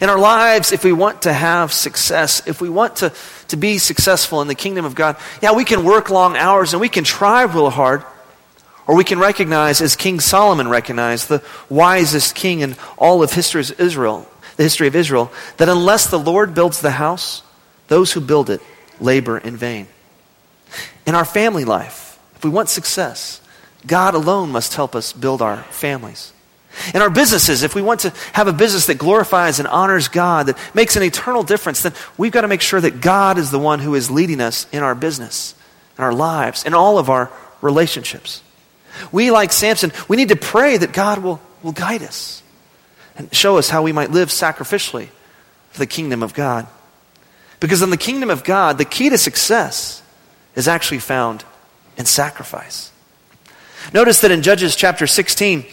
In 0.00 0.08
our 0.08 0.18
lives, 0.18 0.72
if 0.72 0.84
we 0.84 0.92
want 0.92 1.22
to 1.22 1.32
have 1.32 1.72
success, 1.72 2.46
if 2.46 2.60
we 2.60 2.68
want 2.68 2.96
to, 2.96 3.12
to 3.48 3.56
be 3.56 3.78
successful 3.78 4.40
in 4.40 4.48
the 4.48 4.54
kingdom 4.54 4.84
of 4.84 4.94
God, 4.94 5.16
yeah, 5.40 5.52
we 5.52 5.64
can 5.64 5.84
work 5.84 6.10
long 6.10 6.36
hours 6.36 6.72
and 6.72 6.80
we 6.80 6.88
can 6.88 7.04
try 7.04 7.42
real 7.42 7.70
hard. 7.70 8.04
Or 8.86 8.96
we 8.96 9.04
can 9.04 9.18
recognize, 9.18 9.80
as 9.80 9.94
King 9.94 10.18
Solomon 10.18 10.68
recognized, 10.68 11.28
the 11.28 11.42
wisest 11.68 12.34
king 12.34 12.60
in 12.60 12.74
all 12.98 13.22
of 13.22 13.32
history 13.32 13.60
of 13.60 13.80
Israel, 13.80 14.28
the 14.56 14.64
history 14.64 14.88
of 14.88 14.96
Israel, 14.96 15.30
that 15.58 15.68
unless 15.68 16.08
the 16.08 16.18
Lord 16.18 16.52
builds 16.52 16.80
the 16.80 16.90
house, 16.90 17.42
those 17.86 18.12
who 18.12 18.20
build 18.20 18.50
it 18.50 18.60
labor 19.00 19.38
in 19.38 19.56
vain. 19.56 19.86
In 21.06 21.14
our 21.14 21.24
family 21.24 21.64
life, 21.64 22.18
if 22.34 22.44
we 22.44 22.50
want 22.50 22.68
success, 22.68 23.40
God 23.86 24.14
alone 24.14 24.50
must 24.50 24.74
help 24.74 24.94
us 24.94 25.12
build 25.12 25.42
our 25.42 25.58
families. 25.64 26.32
In 26.94 27.02
our 27.02 27.10
businesses, 27.10 27.62
if 27.62 27.74
we 27.74 27.82
want 27.82 28.00
to 28.00 28.10
have 28.32 28.48
a 28.48 28.52
business 28.52 28.86
that 28.86 28.98
glorifies 28.98 29.58
and 29.58 29.68
honors 29.68 30.08
God, 30.08 30.46
that 30.46 30.58
makes 30.74 30.96
an 30.96 31.02
eternal 31.02 31.42
difference, 31.42 31.82
then 31.82 31.92
we've 32.16 32.32
got 32.32 32.42
to 32.42 32.48
make 32.48 32.60
sure 32.60 32.80
that 32.80 33.00
God 33.00 33.38
is 33.38 33.50
the 33.50 33.58
one 33.58 33.78
who 33.78 33.94
is 33.94 34.10
leading 34.10 34.40
us 34.40 34.66
in 34.72 34.82
our 34.82 34.94
business, 34.94 35.54
in 35.98 36.04
our 36.04 36.14
lives, 36.14 36.64
in 36.64 36.74
all 36.74 36.98
of 36.98 37.10
our 37.10 37.30
relationships. 37.60 38.42
We, 39.10 39.30
like 39.30 39.52
Samson, 39.52 39.92
we 40.08 40.16
need 40.16 40.28
to 40.28 40.36
pray 40.36 40.76
that 40.76 40.92
God 40.92 41.18
will, 41.18 41.40
will 41.62 41.72
guide 41.72 42.02
us 42.02 42.42
and 43.16 43.32
show 43.34 43.58
us 43.58 43.68
how 43.68 43.82
we 43.82 43.92
might 43.92 44.10
live 44.10 44.28
sacrificially 44.28 45.08
for 45.70 45.78
the 45.78 45.86
kingdom 45.86 46.22
of 46.22 46.34
God. 46.34 46.66
Because 47.60 47.82
in 47.82 47.90
the 47.90 47.96
kingdom 47.96 48.30
of 48.30 48.44
God, 48.44 48.78
the 48.78 48.84
key 48.84 49.10
to 49.10 49.18
success 49.18 50.02
is 50.56 50.68
actually 50.68 50.98
found 50.98 51.44
in 51.96 52.06
sacrifice. 52.06 52.90
Notice 53.92 54.20
that 54.20 54.30
in 54.30 54.42
Judges 54.42 54.76
chapter 54.76 55.06
16, 55.06 55.64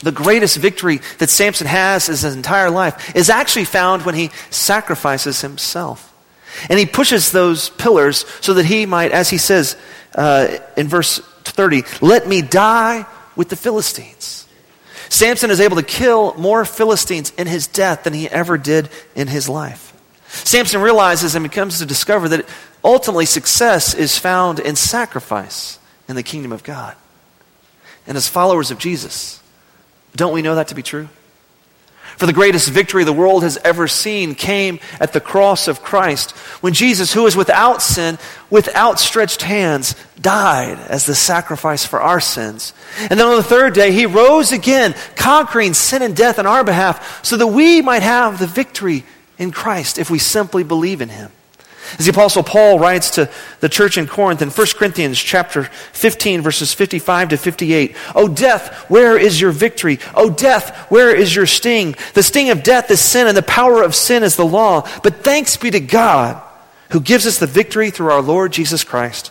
the 0.00 0.12
greatest 0.12 0.56
victory 0.58 1.00
that 1.18 1.30
Samson 1.30 1.66
has 1.66 2.08
in 2.08 2.12
his 2.12 2.24
entire 2.24 2.70
life 2.70 3.14
is 3.14 3.30
actually 3.30 3.64
found 3.64 4.04
when 4.04 4.14
he 4.14 4.30
sacrifices 4.50 5.40
himself. 5.40 6.12
And 6.68 6.78
he 6.78 6.86
pushes 6.86 7.32
those 7.32 7.70
pillars 7.70 8.24
so 8.40 8.54
that 8.54 8.64
he 8.64 8.86
might, 8.86 9.12
as 9.12 9.28
he 9.28 9.38
says 9.38 9.76
uh, 10.14 10.56
in 10.76 10.88
verse 10.88 11.18
30, 11.44 11.84
let 12.00 12.26
me 12.26 12.42
die 12.42 13.06
with 13.36 13.48
the 13.48 13.56
Philistines. 13.56 14.46
Samson 15.08 15.50
is 15.50 15.60
able 15.60 15.76
to 15.76 15.82
kill 15.82 16.34
more 16.34 16.64
Philistines 16.64 17.32
in 17.38 17.46
his 17.46 17.66
death 17.66 18.04
than 18.04 18.12
he 18.12 18.28
ever 18.28 18.58
did 18.58 18.88
in 19.14 19.28
his 19.28 19.48
life. 19.48 19.92
Samson 20.28 20.80
realizes 20.80 21.34
and 21.34 21.42
becomes 21.42 21.78
to 21.78 21.86
discover 21.86 22.28
that 22.30 22.48
ultimately 22.84 23.26
success 23.26 23.94
is 23.94 24.18
found 24.18 24.58
in 24.58 24.76
sacrifice 24.76 25.78
in 26.08 26.16
the 26.16 26.22
kingdom 26.22 26.52
of 26.52 26.64
God. 26.64 26.96
And 28.06 28.16
as 28.16 28.28
followers 28.28 28.70
of 28.70 28.78
Jesus, 28.78 29.40
don't 30.16 30.32
we 30.32 30.42
know 30.42 30.54
that 30.56 30.68
to 30.68 30.74
be 30.74 30.82
true? 30.82 31.08
For 32.16 32.24
the 32.24 32.32
greatest 32.32 32.70
victory 32.70 33.04
the 33.04 33.12
world 33.12 33.42
has 33.42 33.58
ever 33.58 33.86
seen 33.86 34.34
came 34.34 34.80
at 35.00 35.12
the 35.12 35.20
cross 35.20 35.68
of 35.68 35.82
Christ 35.82 36.30
when 36.62 36.72
Jesus, 36.72 37.12
who 37.12 37.26
is 37.26 37.36
without 37.36 37.82
sin, 37.82 38.18
with 38.48 38.74
outstretched 38.74 39.42
hands, 39.42 39.94
died 40.18 40.78
as 40.88 41.04
the 41.04 41.14
sacrifice 41.14 41.84
for 41.84 42.00
our 42.00 42.20
sins. 42.20 42.72
And 42.98 43.20
then 43.20 43.26
on 43.26 43.36
the 43.36 43.42
third 43.42 43.74
day, 43.74 43.92
he 43.92 44.06
rose 44.06 44.50
again, 44.50 44.94
conquering 45.14 45.74
sin 45.74 46.00
and 46.00 46.16
death 46.16 46.38
on 46.38 46.46
our 46.46 46.64
behalf, 46.64 47.22
so 47.22 47.36
that 47.36 47.48
we 47.48 47.82
might 47.82 48.02
have 48.02 48.38
the 48.38 48.46
victory 48.46 49.04
in 49.36 49.50
Christ 49.50 49.98
if 49.98 50.08
we 50.08 50.18
simply 50.18 50.64
believe 50.64 51.02
in 51.02 51.10
him. 51.10 51.30
As 51.98 52.06
the 52.06 52.10
apostle 52.10 52.42
Paul 52.42 52.78
writes 52.78 53.10
to 53.10 53.28
the 53.60 53.68
church 53.68 53.96
in 53.96 54.06
Corinth 54.06 54.42
in 54.42 54.50
1 54.50 54.66
Corinthians 54.76 55.18
chapter 55.18 55.64
15 55.92 56.42
verses 56.42 56.72
55 56.72 57.30
to 57.30 57.36
58, 57.36 57.96
"O 58.14 58.28
death, 58.28 58.84
where 58.88 59.16
is 59.16 59.40
your 59.40 59.52
victory? 59.52 59.98
O 60.14 60.30
death, 60.30 60.86
where 60.88 61.14
is 61.14 61.34
your 61.34 61.46
sting? 61.46 61.94
The 62.14 62.22
sting 62.22 62.50
of 62.50 62.62
death 62.62 62.90
is 62.90 63.00
sin 63.00 63.26
and 63.26 63.36
the 63.36 63.42
power 63.42 63.82
of 63.82 63.94
sin 63.94 64.22
is 64.22 64.36
the 64.36 64.44
law. 64.44 64.86
But 65.02 65.22
thanks 65.24 65.56
be 65.56 65.70
to 65.70 65.80
God 65.80 66.40
who 66.90 67.00
gives 67.00 67.26
us 67.26 67.38
the 67.38 67.46
victory 67.46 67.90
through 67.90 68.10
our 68.10 68.22
Lord 68.22 68.52
Jesus 68.52 68.84
Christ." 68.84 69.30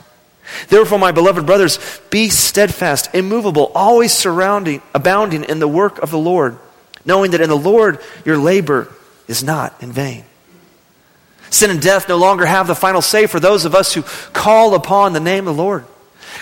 Therefore, 0.70 1.00
my 1.00 1.12
beloved 1.12 1.46
brothers, 1.46 1.80
be 2.10 2.30
steadfast, 2.30 3.10
immovable, 3.13 3.72
always 3.74 4.13
surrounding, 4.13 4.82
abounding 4.94 5.44
in 5.44 5.60
the 5.60 5.68
work 5.68 5.98
of 6.00 6.12
the 6.12 6.18
Lord, 6.18 6.58
knowing 7.04 7.32
that 7.32 7.41
in 7.41 7.50
the 7.50 7.58
Lord 7.58 8.00
your 8.24 8.38
labor 8.38 8.88
is 9.28 9.44
not 9.44 9.74
in 9.82 9.91
vain. 9.91 10.24
Sin 11.50 11.72
and 11.72 11.82
death 11.82 12.10
no 12.10 12.18
longer 12.18 12.46
have 12.46 12.68
the 12.68 12.76
final 12.76 13.02
say 13.02 13.28
for 13.28 13.40
those 13.40 13.66
of 13.66 13.76
us 13.76 13.94
who 13.94 14.04
call 14.34 14.76
upon 14.76 15.14
the 15.14 15.20
name 15.20 15.48
of 15.48 15.56
the 15.56 15.64
Lord. 15.64 15.86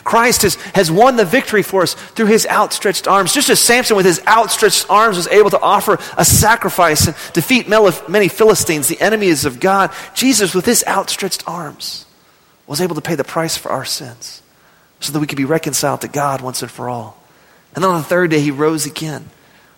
Christ 0.04 0.42
has, 0.42 0.56
has 0.74 0.92
won 0.92 1.16
the 1.16 1.26
victory 1.26 1.62
for 1.62 1.84
us 1.84 1.94
through 1.94 2.26
his 2.26 2.48
outstretched 2.48 3.08
arms. 3.08 3.34
Just 3.34 3.50
as 3.50 3.60
Samson, 3.60 3.96
with 3.96 4.06
his 4.06 4.22
outstretched 4.28 4.88
arms, 4.90 5.18
was 5.18 5.28
able 5.28 5.52
to 5.52 5.60
offer 5.60 6.00
a 6.18 6.26
sacrifice 6.26 7.08
and 7.08 7.16
defeat 7.34 7.68
many 7.68 8.28
Philistines, 8.28 8.88
the 8.88 9.00
enemies 9.00 9.46
of 9.46 9.60
God, 9.60 9.92
Jesus, 10.14 10.56
with 10.56 10.66
his 10.66 10.84
outstretched 10.88 11.44
arms, 11.48 12.06
was 12.66 12.82
able 12.82 12.96
to 12.96 13.02
pay 13.02 13.16
the 13.16 13.24
price 13.24 13.56
for 13.58 13.72
our 13.72 13.86
sins 13.86 14.42
so 15.00 15.12
that 15.12 15.20
we 15.20 15.28
could 15.28 15.38
be 15.38 15.46
reconciled 15.46 16.02
to 16.02 16.08
God 16.08 16.42
once 16.42 16.62
and 16.62 16.72
for 16.72 16.90
all. 16.90 17.22
And 17.76 17.84
then 17.84 17.92
on 17.92 18.02
the 18.02 18.08
third 18.08 18.32
day, 18.32 18.40
he 18.40 18.52
rose 18.52 18.86
again 18.86 19.30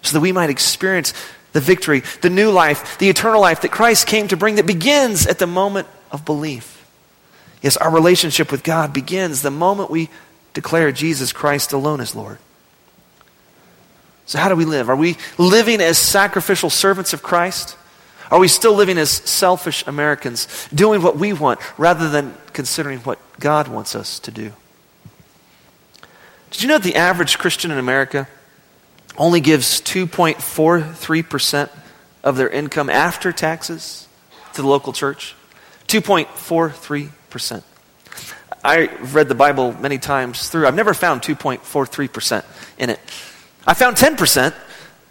so 0.01 0.13
that 0.13 0.21
we 0.21 0.31
might 0.31 0.49
experience 0.49 1.13
the 1.55 1.61
victory, 1.61 2.03
the 2.19 2.29
new 2.29 2.51
life, 2.51 2.97
the 2.97 3.07
eternal 3.07 3.39
life 3.39 3.61
that 3.61 3.71
Christ 3.71 4.07
came 4.07 4.27
to 4.27 4.35
bring 4.35 4.55
that 4.55 4.67
begins 4.67 5.25
at 5.25 5.39
the 5.39 5.47
moment 5.47 5.87
of 6.11 6.25
belief. 6.25 6.85
Yes, 7.61 7.77
our 7.77 7.89
relationship 7.89 8.51
with 8.51 8.61
God 8.61 8.91
begins 8.91 9.41
the 9.41 9.51
moment 9.51 9.89
we 9.89 10.09
declare 10.53 10.91
Jesus 10.91 11.31
Christ 11.31 11.71
alone 11.71 12.01
as 12.01 12.13
Lord. 12.13 12.39
So, 14.25 14.37
how 14.37 14.49
do 14.49 14.57
we 14.57 14.65
live? 14.65 14.89
Are 14.89 14.97
we 14.97 15.15
living 15.37 15.79
as 15.79 15.97
sacrificial 15.97 16.69
servants 16.69 17.13
of 17.13 17.23
Christ? 17.23 17.77
Are 18.29 18.39
we 18.39 18.49
still 18.49 18.73
living 18.73 18.97
as 18.97 19.09
selfish 19.09 19.87
Americans, 19.87 20.67
doing 20.73 21.01
what 21.01 21.15
we 21.15 21.31
want 21.31 21.61
rather 21.77 22.09
than 22.09 22.35
considering 22.51 22.99
what 22.99 23.17
God 23.39 23.69
wants 23.69 23.95
us 23.95 24.19
to 24.19 24.31
do? 24.31 24.51
Did 26.51 26.63
you 26.63 26.67
know 26.67 26.79
that 26.79 26.83
the 26.83 26.97
average 26.97 27.37
Christian 27.37 27.71
in 27.71 27.77
America 27.77 28.27
only 29.17 29.39
gives 29.39 29.81
2.43% 29.81 31.69
of 32.23 32.37
their 32.37 32.49
income 32.49 32.89
after 32.89 33.31
taxes 33.31 34.07
to 34.53 34.61
the 34.61 34.67
local 34.67 34.93
church? 34.93 35.35
2.43%. 35.87 37.63
I've 38.63 39.13
read 39.13 39.29
the 39.29 39.35
Bible 39.35 39.73
many 39.73 39.99
times 39.99 40.49
through. 40.49 40.65
I've 40.65 40.75
never 40.75 40.93
found 40.95 41.21
2.43% 41.21 42.43
in 42.79 42.89
it. 42.89 42.99
I 43.67 43.75
found 43.75 43.95
10%, 43.95 44.53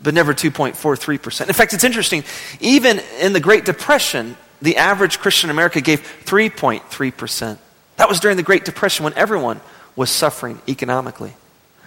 but 0.03 0.15
never 0.15 0.35
2.43%. 0.35 1.47
In 1.47 1.53
fact, 1.53 1.73
it's 1.73 1.85
interesting. 1.85 2.25
Even 2.61 3.01
in 3.21 3.33
the 3.33 3.41
Great 3.41 3.65
Depression, 3.65 4.37
the 4.61 4.77
average 4.77 5.21
Christian 5.21 5.51
in 5.51 5.55
America 5.55 5.81
gave 5.81 6.01
3.3%. 6.25 7.59
That 7.97 8.09
was 8.09 8.19
during 8.19 8.37
the 8.37 8.43
Great 8.43 8.65
Depression 8.65 9.05
when 9.05 9.15
everyone 9.15 9.61
was 9.95 10.11
suffering 10.11 10.61
economically. 10.69 11.35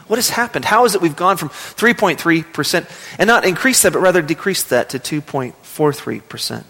What 0.08 0.18
has 0.18 0.30
happened? 0.30 0.66
How 0.66 0.86
is 0.86 0.96
it 0.96 1.02
we've 1.02 1.16
gone 1.16 1.38
from 1.38 1.50
3.3% 1.50 3.18
and 3.20 3.28
not 3.28 3.46
increased 3.46 3.84
that, 3.84 3.94
but 3.94 4.00
rather 4.00 4.22
decreased 4.22 4.70
that 4.70 4.90
to 4.90 5.00
2.43%? 5.00 6.64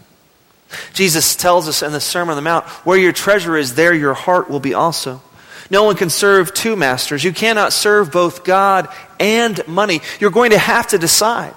Jesus 0.93 1.35
tells 1.35 1.67
us 1.67 1.81
in 1.81 1.91
the 1.91 2.01
Sermon 2.01 2.31
on 2.31 2.35
the 2.35 2.41
Mount, 2.41 2.65
where 2.85 2.97
your 2.97 3.13
treasure 3.13 3.55
is, 3.55 3.75
there 3.75 3.93
your 3.93 4.13
heart 4.13 4.49
will 4.49 4.59
be 4.59 4.73
also. 4.73 5.21
No 5.69 5.83
one 5.83 5.95
can 5.95 6.09
serve 6.09 6.53
two 6.53 6.75
masters. 6.75 7.23
You 7.23 7.33
cannot 7.33 7.73
serve 7.73 8.11
both 8.11 8.43
God 8.43 8.87
and 9.19 9.65
money. 9.67 10.01
You're 10.19 10.31
going 10.31 10.51
to 10.51 10.57
have 10.57 10.87
to 10.87 10.97
decide. 10.97 11.53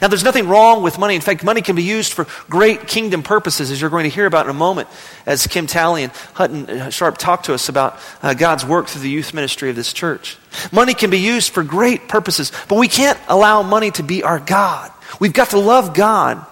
Now, 0.00 0.08
there's 0.08 0.24
nothing 0.24 0.48
wrong 0.48 0.82
with 0.82 0.98
money. 0.98 1.14
In 1.14 1.20
fact, 1.20 1.42
money 1.42 1.60
can 1.60 1.74
be 1.74 1.82
used 1.82 2.12
for 2.12 2.26
great 2.48 2.86
kingdom 2.86 3.22
purposes, 3.22 3.70
as 3.70 3.80
you're 3.80 3.90
going 3.90 4.04
to 4.04 4.14
hear 4.14 4.26
about 4.26 4.46
in 4.46 4.50
a 4.50 4.54
moment, 4.54 4.88
as 5.26 5.46
Kim 5.46 5.66
Talley 5.66 6.04
and 6.04 6.12
Hutton 6.34 6.70
uh, 6.70 6.90
Sharp 6.90 7.18
talk 7.18 7.44
to 7.44 7.54
us 7.54 7.68
about 7.68 7.98
uh, 8.22 8.34
God's 8.34 8.64
work 8.64 8.86
through 8.86 9.02
the 9.02 9.10
youth 9.10 9.34
ministry 9.34 9.70
of 9.70 9.76
this 9.76 9.92
church. 9.92 10.38
Money 10.70 10.94
can 10.94 11.10
be 11.10 11.18
used 11.18 11.50
for 11.50 11.64
great 11.64 12.08
purposes, 12.08 12.52
but 12.68 12.78
we 12.78 12.88
can't 12.88 13.18
allow 13.28 13.62
money 13.62 13.90
to 13.92 14.02
be 14.02 14.22
our 14.22 14.38
God. 14.38 14.92
We've 15.18 15.32
got 15.32 15.50
to 15.50 15.58
love 15.58 15.94
God 15.94 16.44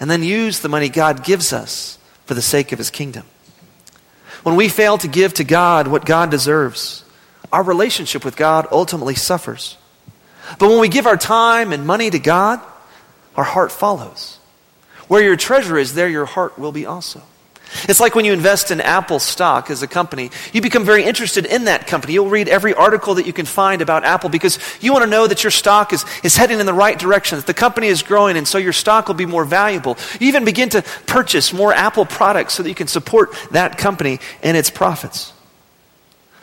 and 0.00 0.10
then 0.10 0.24
use 0.24 0.60
the 0.60 0.68
money 0.68 0.88
God 0.88 1.24
gives 1.24 1.52
us 1.52 1.98
for 2.26 2.34
the 2.34 2.42
sake 2.42 2.72
of 2.72 2.78
his 2.78 2.90
kingdom. 2.90 3.24
When 4.42 4.56
we 4.56 4.68
fail 4.68 4.98
to 4.98 5.08
give 5.08 5.34
to 5.34 5.44
God 5.44 5.86
what 5.86 6.04
God 6.04 6.30
deserves, 6.30 7.04
our 7.52 7.62
relationship 7.62 8.24
with 8.24 8.34
God 8.34 8.66
ultimately 8.72 9.14
suffers. 9.14 9.76
But 10.58 10.68
when 10.68 10.80
we 10.80 10.88
give 10.88 11.06
our 11.06 11.16
time 11.16 11.72
and 11.72 11.86
money 11.86 12.10
to 12.10 12.18
God, 12.18 12.60
our 13.36 13.44
heart 13.44 13.72
follows. 13.72 14.38
Where 15.08 15.22
your 15.22 15.36
treasure 15.36 15.78
is, 15.78 15.94
there 15.94 16.08
your 16.08 16.26
heart 16.26 16.58
will 16.58 16.72
be 16.72 16.86
also. 16.86 17.22
It's 17.88 18.00
like 18.00 18.14
when 18.14 18.24
you 18.24 18.32
invest 18.32 18.70
in 18.70 18.80
Apple 18.80 19.18
stock 19.18 19.70
as 19.70 19.82
a 19.82 19.86
company, 19.86 20.30
you 20.52 20.60
become 20.60 20.84
very 20.84 21.04
interested 21.04 21.46
in 21.46 21.64
that 21.64 21.86
company. 21.86 22.12
You'll 22.12 22.28
read 22.28 22.48
every 22.48 22.74
article 22.74 23.14
that 23.14 23.26
you 23.26 23.32
can 23.32 23.46
find 23.46 23.80
about 23.80 24.04
Apple 24.04 24.28
because 24.28 24.58
you 24.80 24.92
want 24.92 25.04
to 25.04 25.10
know 25.10 25.26
that 25.26 25.42
your 25.42 25.50
stock 25.50 25.92
is, 25.92 26.04
is 26.22 26.36
heading 26.36 26.60
in 26.60 26.66
the 26.66 26.74
right 26.74 26.98
direction, 26.98 27.36
that 27.38 27.46
the 27.46 27.54
company 27.54 27.86
is 27.86 28.02
growing, 28.02 28.36
and 28.36 28.46
so 28.46 28.58
your 28.58 28.72
stock 28.72 29.08
will 29.08 29.14
be 29.14 29.26
more 29.26 29.44
valuable. 29.44 29.96
You 30.20 30.28
even 30.28 30.44
begin 30.44 30.68
to 30.70 30.82
purchase 31.06 31.52
more 31.52 31.72
Apple 31.72 32.04
products 32.04 32.54
so 32.54 32.62
that 32.62 32.68
you 32.68 32.74
can 32.74 32.88
support 32.88 33.34
that 33.52 33.78
company 33.78 34.20
and 34.42 34.56
its 34.56 34.70
profits. 34.70 35.32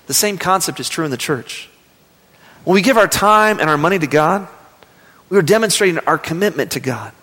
The 0.07 0.13
same 0.15 0.37
concept 0.39 0.79
is 0.79 0.89
true 0.89 1.05
in 1.05 1.11
the 1.11 1.17
church. 1.17 1.69
When 2.63 2.73
we 2.73 2.81
give 2.81 2.97
our 2.97 3.07
time 3.07 3.59
and 3.59 3.69
our 3.69 3.77
money 3.77 3.99
to 3.99 4.07
God, 4.07 4.47
we 5.29 5.37
are 5.37 5.43
demonstrating 5.43 5.99
our 5.99 6.17
commitment 6.17 6.71
to 6.71 6.79
God. 6.79 7.13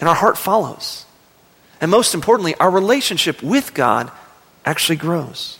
And 0.00 0.08
our 0.08 0.14
heart 0.14 0.36
follows. 0.36 1.04
And 1.80 1.90
most 1.90 2.14
importantly, 2.14 2.54
our 2.56 2.70
relationship 2.70 3.42
with 3.42 3.72
God 3.74 4.10
actually 4.64 4.96
grows. 4.96 5.58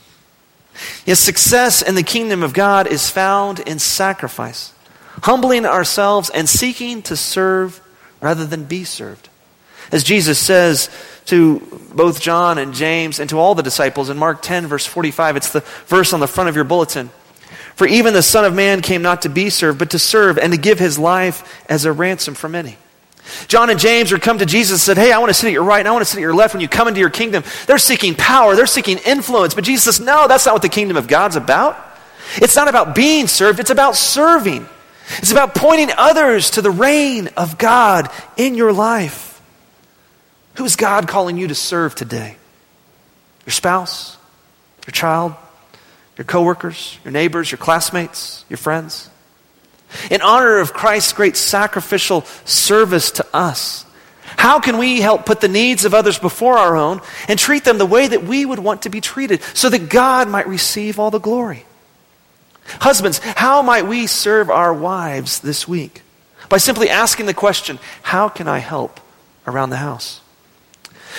Yes, 1.05 1.19
success 1.19 1.81
in 1.81 1.95
the 1.95 2.03
kingdom 2.03 2.43
of 2.43 2.53
God 2.53 2.87
is 2.87 3.09
found 3.09 3.59
in 3.59 3.79
sacrifice, 3.79 4.73
humbling 5.21 5.65
ourselves 5.65 6.29
and 6.29 6.49
seeking 6.49 7.01
to 7.03 7.15
serve 7.15 7.79
rather 8.21 8.45
than 8.45 8.63
be 8.63 8.83
served. 8.83 9.29
As 9.91 10.03
Jesus 10.03 10.39
says 10.39 10.89
to 11.25 11.59
both 11.93 12.19
John 12.19 12.57
and 12.57 12.73
James 12.73 13.19
and 13.19 13.29
to 13.29 13.37
all 13.37 13.53
the 13.53 13.63
disciples 13.63 14.09
in 14.09 14.17
Mark 14.17 14.41
10, 14.41 14.67
verse 14.67 14.85
45, 14.85 15.37
it's 15.37 15.51
the 15.51 15.59
verse 15.87 16.13
on 16.13 16.19
the 16.19 16.27
front 16.27 16.49
of 16.49 16.55
your 16.55 16.65
bulletin. 16.65 17.11
For 17.75 17.87
even 17.87 18.13
the 18.13 18.21
Son 18.21 18.45
of 18.45 18.53
Man 18.53 18.81
came 18.81 19.01
not 19.01 19.23
to 19.23 19.29
be 19.29 19.49
served, 19.49 19.79
but 19.79 19.91
to 19.91 19.99
serve 19.99 20.37
and 20.37 20.53
to 20.53 20.59
give 20.59 20.79
his 20.79 20.99
life 20.99 21.63
as 21.69 21.85
a 21.85 21.91
ransom 21.91 22.35
for 22.35 22.47
many. 22.47 22.77
John 23.47 23.69
and 23.69 23.79
James 23.79 24.11
would 24.11 24.21
come 24.21 24.39
to 24.39 24.45
Jesus 24.45 24.71
and 24.71 24.97
said, 24.97 24.97
Hey, 25.01 25.11
I 25.11 25.17
want 25.19 25.29
to 25.29 25.33
sit 25.33 25.47
at 25.47 25.53
your 25.53 25.63
right 25.63 25.79
and 25.79 25.87
I 25.87 25.91
want 25.91 26.01
to 26.01 26.05
sit 26.05 26.17
at 26.17 26.21
your 26.21 26.35
left 26.35 26.53
when 26.53 26.61
you 26.61 26.67
come 26.67 26.87
into 26.87 26.99
your 26.99 27.09
kingdom. 27.09 27.43
They're 27.67 27.77
seeking 27.77 28.15
power, 28.15 28.55
they're 28.55 28.65
seeking 28.65 28.97
influence. 28.99 29.53
But 29.53 29.63
Jesus 29.63 29.83
says, 29.95 30.05
No, 30.05 30.27
that's 30.27 30.45
not 30.45 30.53
what 30.53 30.61
the 30.61 30.69
kingdom 30.69 30.97
of 30.97 31.07
God's 31.07 31.35
about. 31.35 31.77
It's 32.35 32.55
not 32.55 32.67
about 32.67 32.95
being 32.95 33.27
served, 33.27 33.59
it's 33.59 33.69
about 33.69 33.95
serving. 33.95 34.67
It's 35.17 35.31
about 35.31 35.53
pointing 35.53 35.89
others 35.97 36.51
to 36.51 36.61
the 36.61 36.71
reign 36.71 37.27
of 37.35 37.57
God 37.57 38.09
in 38.37 38.55
your 38.55 38.71
life. 38.71 39.41
Who 40.55 40.65
is 40.65 40.75
God 40.75 41.07
calling 41.07 41.37
you 41.37 41.47
to 41.49 41.55
serve 41.55 41.93
today? 41.93 42.37
Your 43.45 43.51
spouse? 43.51 44.17
Your 44.87 44.91
child? 44.91 45.35
Your 46.17 46.25
coworkers, 46.25 46.99
your 47.03 47.11
neighbors, 47.11 47.51
your 47.51 47.57
classmates, 47.57 48.45
your 48.49 48.57
friends. 48.57 49.09
In 50.09 50.21
honor 50.21 50.59
of 50.59 50.73
Christ's 50.73 51.13
great 51.13 51.37
sacrificial 51.37 52.21
service 52.45 53.11
to 53.11 53.25
us, 53.33 53.85
how 54.37 54.59
can 54.59 54.77
we 54.77 55.01
help 55.01 55.25
put 55.25 55.41
the 55.41 55.47
needs 55.47 55.85
of 55.85 55.93
others 55.93 56.17
before 56.17 56.57
our 56.57 56.75
own 56.75 57.01
and 57.27 57.37
treat 57.37 57.63
them 57.63 57.77
the 57.77 57.85
way 57.85 58.07
that 58.07 58.23
we 58.23 58.45
would 58.45 58.59
want 58.59 58.83
to 58.83 58.89
be 58.89 59.01
treated 59.01 59.41
so 59.53 59.69
that 59.69 59.89
God 59.89 60.27
might 60.27 60.47
receive 60.47 60.99
all 60.99 61.11
the 61.11 61.19
glory? 61.19 61.65
Husbands, 62.65 63.19
how 63.19 63.61
might 63.61 63.87
we 63.87 64.07
serve 64.07 64.49
our 64.49 64.73
wives 64.73 65.39
this 65.39 65.67
week? 65.67 66.01
By 66.49 66.57
simply 66.57 66.89
asking 66.89 67.25
the 67.25 67.33
question, 67.33 67.79
How 68.01 68.29
can 68.29 68.47
I 68.47 68.59
help 68.59 68.99
around 69.45 69.69
the 69.69 69.77
house? 69.77 70.21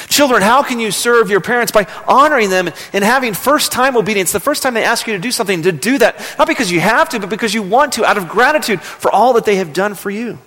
Children, 0.08 0.42
how 0.42 0.62
can 0.62 0.80
you 0.80 0.90
serve 0.90 1.30
your 1.30 1.40
parents? 1.40 1.72
By 1.72 1.86
honoring 2.06 2.50
them 2.50 2.70
and 2.92 3.04
having 3.04 3.34
first 3.34 3.72
time 3.72 3.96
obedience. 3.96 4.32
The 4.32 4.40
first 4.40 4.62
time 4.62 4.74
they 4.74 4.84
ask 4.84 5.06
you 5.06 5.14
to 5.14 5.18
do 5.18 5.30
something, 5.30 5.62
to 5.62 5.72
do 5.72 5.98
that, 5.98 6.18
not 6.38 6.48
because 6.48 6.70
you 6.70 6.80
have 6.80 7.08
to, 7.10 7.20
but 7.20 7.30
because 7.30 7.54
you 7.54 7.62
want 7.62 7.94
to, 7.94 8.04
out 8.04 8.18
of 8.18 8.28
gratitude 8.28 8.80
for 8.80 9.10
all 9.10 9.34
that 9.34 9.44
they 9.44 9.56
have 9.56 9.72
done 9.72 9.94
for 9.94 10.10
you. 10.10 10.38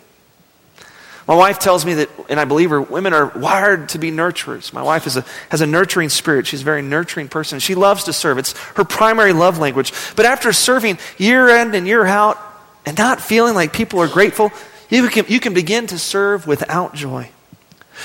My 1.27 1.35
wife 1.35 1.59
tells 1.59 1.85
me 1.85 1.95
that, 1.95 2.09
and 2.29 2.39
I 2.39 2.45
believe 2.45 2.69
her, 2.69 2.81
women 2.81 3.11
are 3.13 3.27
wired 3.27 3.89
to 3.89 3.99
be 3.99 4.11
nurturers. 4.11 4.71
My 4.71 4.81
wife 4.81 5.05
a, 5.17 5.25
has 5.49 5.59
a 5.59 5.67
nurturing 5.67 6.07
spirit. 6.07 6.47
She's 6.47 6.61
a 6.61 6.65
very 6.65 6.81
nurturing 6.81 7.27
person. 7.27 7.59
She 7.59 7.75
loves 7.75 8.05
to 8.05 8.13
serve. 8.13 8.37
It's 8.37 8.53
her 8.75 8.85
primary 8.85 9.33
love 9.33 9.57
language. 9.57 9.91
But 10.15 10.25
after 10.25 10.53
serving 10.53 10.99
year 11.17 11.49
in 11.49 11.75
and 11.75 11.85
year 11.85 12.05
out 12.05 12.39
and 12.85 12.97
not 12.97 13.19
feeling 13.19 13.55
like 13.55 13.73
people 13.73 13.99
are 13.99 14.07
grateful, 14.07 14.51
you 14.89 15.09
can, 15.09 15.25
you 15.27 15.41
can 15.41 15.53
begin 15.53 15.87
to 15.87 15.99
serve 15.99 16.47
without 16.47 16.93
joy. 16.93 17.29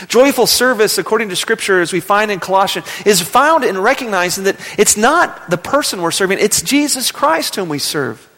Joyful 0.09 0.46
service, 0.46 0.98
according 0.98 1.28
to 1.28 1.37
Scripture, 1.37 1.81
as 1.81 1.92
we 1.92 2.00
find 2.00 2.31
in 2.31 2.40
Colossians, 2.40 2.87
is 3.05 3.20
found 3.20 3.64
in 3.64 3.78
recognizing 3.78 4.44
that 4.44 4.57
it's 4.78 4.96
not 4.96 5.50
the 5.50 5.59
person 5.59 6.02
we're 6.02 6.11
serving, 6.11 6.38
it's 6.40 6.62
Jesus 6.62 7.12
Christ 7.12 7.57
whom 7.57 7.68
we 7.68 7.78
serve. 7.78 8.28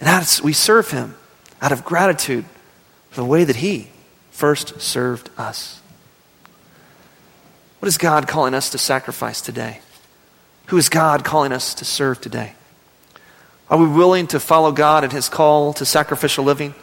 And 0.00 0.40
we 0.42 0.52
serve 0.52 0.90
him 0.90 1.16
out 1.60 1.72
of 1.72 1.84
gratitude 1.84 2.44
for 3.10 3.20
the 3.20 3.26
way 3.26 3.44
that 3.44 3.56
he 3.56 3.88
first 4.30 4.80
served 4.80 5.30
us. 5.36 5.80
What 7.80 7.88
is 7.88 7.98
God 7.98 8.26
calling 8.26 8.54
us 8.54 8.70
to 8.70 8.78
sacrifice 8.78 9.40
today? 9.40 9.80
Who 10.66 10.76
is 10.76 10.88
God 10.88 11.24
calling 11.24 11.52
us 11.52 11.74
to 11.74 11.84
serve 11.84 12.20
today? 12.20 12.52
Are 13.70 13.78
we 13.78 13.86
willing 13.86 14.26
to 14.28 14.40
follow 14.40 14.72
God 14.72 15.04
in 15.04 15.10
his 15.10 15.28
call 15.28 15.72
to 15.74 15.84
sacrificial 15.84 16.44
living? 16.44 16.74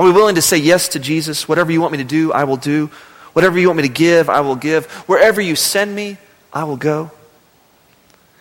Are 0.00 0.04
we 0.04 0.12
willing 0.12 0.36
to 0.36 0.42
say 0.42 0.56
yes 0.56 0.88
to 0.88 0.98
Jesus? 0.98 1.46
Whatever 1.46 1.70
you 1.70 1.82
want 1.82 1.92
me 1.92 1.98
to 1.98 2.04
do, 2.04 2.32
I 2.32 2.44
will 2.44 2.56
do. 2.56 2.86
Whatever 3.34 3.58
you 3.58 3.66
want 3.66 3.76
me 3.76 3.82
to 3.82 3.92
give, 3.92 4.30
I 4.30 4.40
will 4.40 4.56
give. 4.56 4.86
Wherever 5.06 5.42
you 5.42 5.54
send 5.54 5.94
me, 5.94 6.16
I 6.54 6.64
will 6.64 6.78
go. 6.78 7.10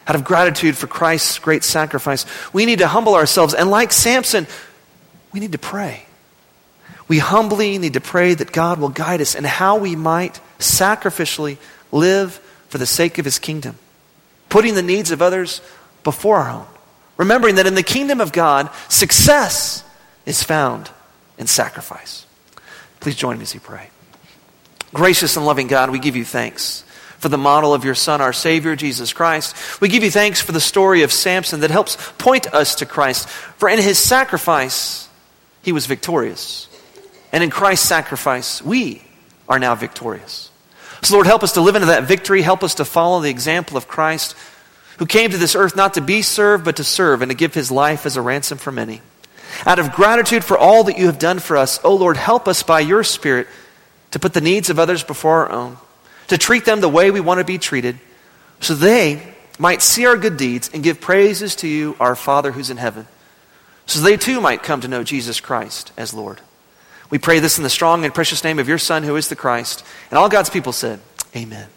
out 0.08 0.16
of 0.16 0.24
gratitude 0.24 0.78
for 0.78 0.88
Christ's 0.88 1.38
great 1.38 1.66
sacrifice, 1.66 2.26
we 2.54 2.66
need 2.66 2.80
to 2.80 2.88
humble 2.88 3.14
ourselves. 3.14 3.54
And 3.54 3.70
like 3.70 3.92
Samson, 3.92 4.48
we 5.34 5.42
need 5.42 5.52
to 5.52 5.58
pray. 5.58 6.06
We 7.10 7.20
humbly 7.20 7.78
need 7.78 7.96
to 7.96 8.00
pray 8.00 8.36
that 8.36 8.54
God 8.54 8.80
will 8.80 8.88
guide 8.88 9.20
us 9.20 9.36
in 9.36 9.44
how 9.44 9.80
we 9.80 9.98
might 9.98 10.40
sacrificially 10.60 11.58
live 11.92 12.36
for 12.70 12.78
the 12.78 12.86
sake 12.86 13.18
of 13.18 13.26
his 13.26 13.38
kingdom, 13.38 13.78
putting 14.48 14.76
the 14.76 14.82
needs 14.82 15.12
of 15.12 15.22
others 15.22 15.60
before 16.06 16.38
our 16.38 16.52
own. 16.52 16.68
Remembering 17.18 17.56
that 17.56 17.68
in 17.68 17.76
the 17.76 17.84
kingdom 17.84 18.22
of 18.22 18.32
God, 18.32 18.70
success 18.88 19.84
is 20.26 20.42
found 20.42 20.90
in 21.40 21.48
sacrifice. 21.48 22.28
Please 23.00 23.16
join 23.16 23.38
me 23.38 23.44
as 23.44 23.54
we 23.56 23.60
pray. 23.60 23.90
Gracious 24.94 25.38
and 25.38 25.46
loving 25.46 25.68
God, 25.68 25.90
we 25.90 25.98
give 26.00 26.16
you 26.16 26.26
thanks 26.26 26.84
for 27.18 27.30
the 27.30 27.38
model 27.38 27.74
of 27.74 27.84
your 27.84 27.96
Son, 27.96 28.22
our 28.22 28.34
Savior, 28.34 28.76
Jesus 28.76 29.14
Christ. 29.14 29.56
We 29.82 29.90
give 29.90 30.04
you 30.04 30.12
thanks 30.12 30.42
for 30.42 30.52
the 30.52 30.62
story 30.62 31.04
of 31.04 31.12
Samson 31.12 31.62
that 31.62 31.72
helps 31.72 31.98
point 32.18 32.54
us 32.54 32.76
to 32.76 32.86
Christ. 32.86 33.28
For 33.28 33.68
in 33.68 33.80
his 33.80 33.98
sacrifice, 33.98 35.08
he 35.62 35.72
was 35.72 35.86
victorious. 35.86 36.68
And 37.32 37.44
in 37.44 37.50
Christ's 37.50 37.88
sacrifice, 37.88 38.62
we 38.62 39.04
are 39.48 39.60
now 39.60 39.76
victorious. 39.76 40.50
So, 41.02 41.14
Lord, 41.14 41.28
help 41.28 41.44
us 41.44 41.54
to 41.54 41.62
live 41.62 41.76
into 41.76 41.88
that 41.88 42.04
victory. 42.04 42.42
Help 42.42 42.64
us 42.64 42.76
to 42.76 42.86
follow 42.86 43.22
the 43.22 43.30
example 43.30 43.78
of 43.78 43.88
Christ, 43.88 44.36
who 44.98 45.06
came 45.06 45.32
to 45.32 45.38
this 45.38 45.56
earth 45.56 45.76
not 45.76 45.94
to 45.94 46.02
be 46.02 46.22
served, 46.22 46.66
but 46.66 46.78
to 46.78 46.84
serve 46.84 47.22
and 47.22 47.32
to 47.32 47.36
give 47.36 47.54
his 47.54 47.72
life 47.72 48.06
as 48.06 48.18
a 48.18 48.22
ransom 48.22 48.58
for 48.58 48.72
many. 48.72 49.02
Out 49.66 49.80
of 49.80 49.92
gratitude 49.92 50.44
for 50.44 50.58
all 50.58 50.84
that 50.86 50.98
you 50.98 51.08
have 51.08 51.20
done 51.20 51.40
for 51.40 51.58
us, 51.58 51.80
O 51.84 51.90
oh 51.90 51.96
Lord, 51.96 52.18
help 52.18 52.48
us 52.48 52.64
by 52.64 52.80
your 52.80 53.04
Spirit 53.04 53.48
to 54.12 54.20
put 54.20 54.34
the 54.34 54.42
needs 54.42 54.70
of 54.70 54.80
others 54.80 55.04
before 55.04 55.46
our 55.46 55.52
own, 55.52 55.78
to 56.28 56.38
treat 56.38 56.66
them 56.66 56.82
the 56.82 56.90
way 56.90 57.12
we 57.12 57.20
want 57.20 57.40
to 57.40 57.44
be 57.46 57.58
treated, 57.58 58.00
so 58.60 58.74
they 58.74 59.36
might 59.58 59.82
see 59.82 60.06
our 60.06 60.18
good 60.18 60.38
deeds 60.38 60.70
and 60.74 60.84
give 60.84 61.02
praises 61.02 61.56
to 61.58 61.68
you, 61.68 61.96
our 62.00 62.16
Father 62.16 62.52
who's 62.52 62.70
in 62.70 62.78
heaven, 62.78 63.08
so 63.86 64.00
they 64.00 64.18
too 64.18 64.42
might 64.42 64.64
come 64.64 64.82
to 64.82 64.88
know 64.88 65.04
Jesus 65.04 65.40
Christ 65.40 65.92
as 65.98 66.14
Lord. 66.14 66.42
We 67.10 67.18
pray 67.18 67.40
this 67.40 67.58
in 67.58 67.64
the 67.64 67.70
strong 67.70 68.06
and 68.06 68.14
precious 68.14 68.44
name 68.44 68.60
of 68.60 68.68
your 68.68 68.78
Son, 68.78 69.04
who 69.04 69.16
is 69.16 69.30
the 69.30 69.36
Christ. 69.36 69.84
And 70.12 70.18
all 70.18 70.30
God's 70.30 70.50
people 70.50 70.74
said, 70.74 71.00
Amen. 71.36 71.68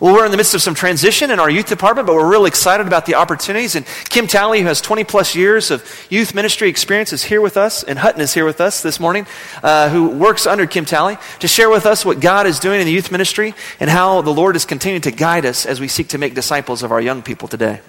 Well, 0.00 0.12
we're 0.12 0.24
in 0.24 0.32
the 0.32 0.36
midst 0.36 0.54
of 0.54 0.62
some 0.62 0.74
transition 0.74 1.30
in 1.30 1.38
our 1.38 1.48
youth 1.48 1.66
department, 1.66 2.08
but 2.08 2.14
we're 2.14 2.28
really 2.28 2.48
excited 2.48 2.86
about 2.86 3.06
the 3.06 3.14
opportunities. 3.14 3.76
And 3.76 3.86
Kim 4.08 4.26
Talley, 4.26 4.60
who 4.60 4.66
has 4.66 4.80
20 4.80 5.04
plus 5.04 5.36
years 5.36 5.70
of 5.70 5.84
youth 6.10 6.34
ministry 6.34 6.68
experience, 6.68 7.12
is 7.12 7.22
here 7.22 7.40
with 7.40 7.56
us, 7.56 7.84
and 7.84 7.96
Hutton 7.96 8.20
is 8.20 8.34
here 8.34 8.44
with 8.44 8.60
us 8.60 8.82
this 8.82 8.98
morning, 8.98 9.24
uh, 9.62 9.88
who 9.90 10.08
works 10.08 10.48
under 10.48 10.66
Kim 10.66 10.84
Talley, 10.84 11.16
to 11.38 11.46
share 11.46 11.70
with 11.70 11.86
us 11.86 12.04
what 12.04 12.18
God 12.18 12.48
is 12.48 12.58
doing 12.58 12.80
in 12.80 12.86
the 12.86 12.92
youth 12.92 13.12
ministry 13.12 13.54
and 13.78 13.88
how 13.88 14.20
the 14.20 14.34
Lord 14.34 14.56
is 14.56 14.64
continuing 14.64 15.02
to 15.02 15.12
guide 15.12 15.46
us 15.46 15.64
as 15.64 15.80
we 15.80 15.86
seek 15.86 16.08
to 16.08 16.18
make 16.18 16.34
disciples 16.34 16.82
of 16.82 16.90
our 16.90 17.00
young 17.00 17.22
people 17.22 17.46
today. 17.46 17.80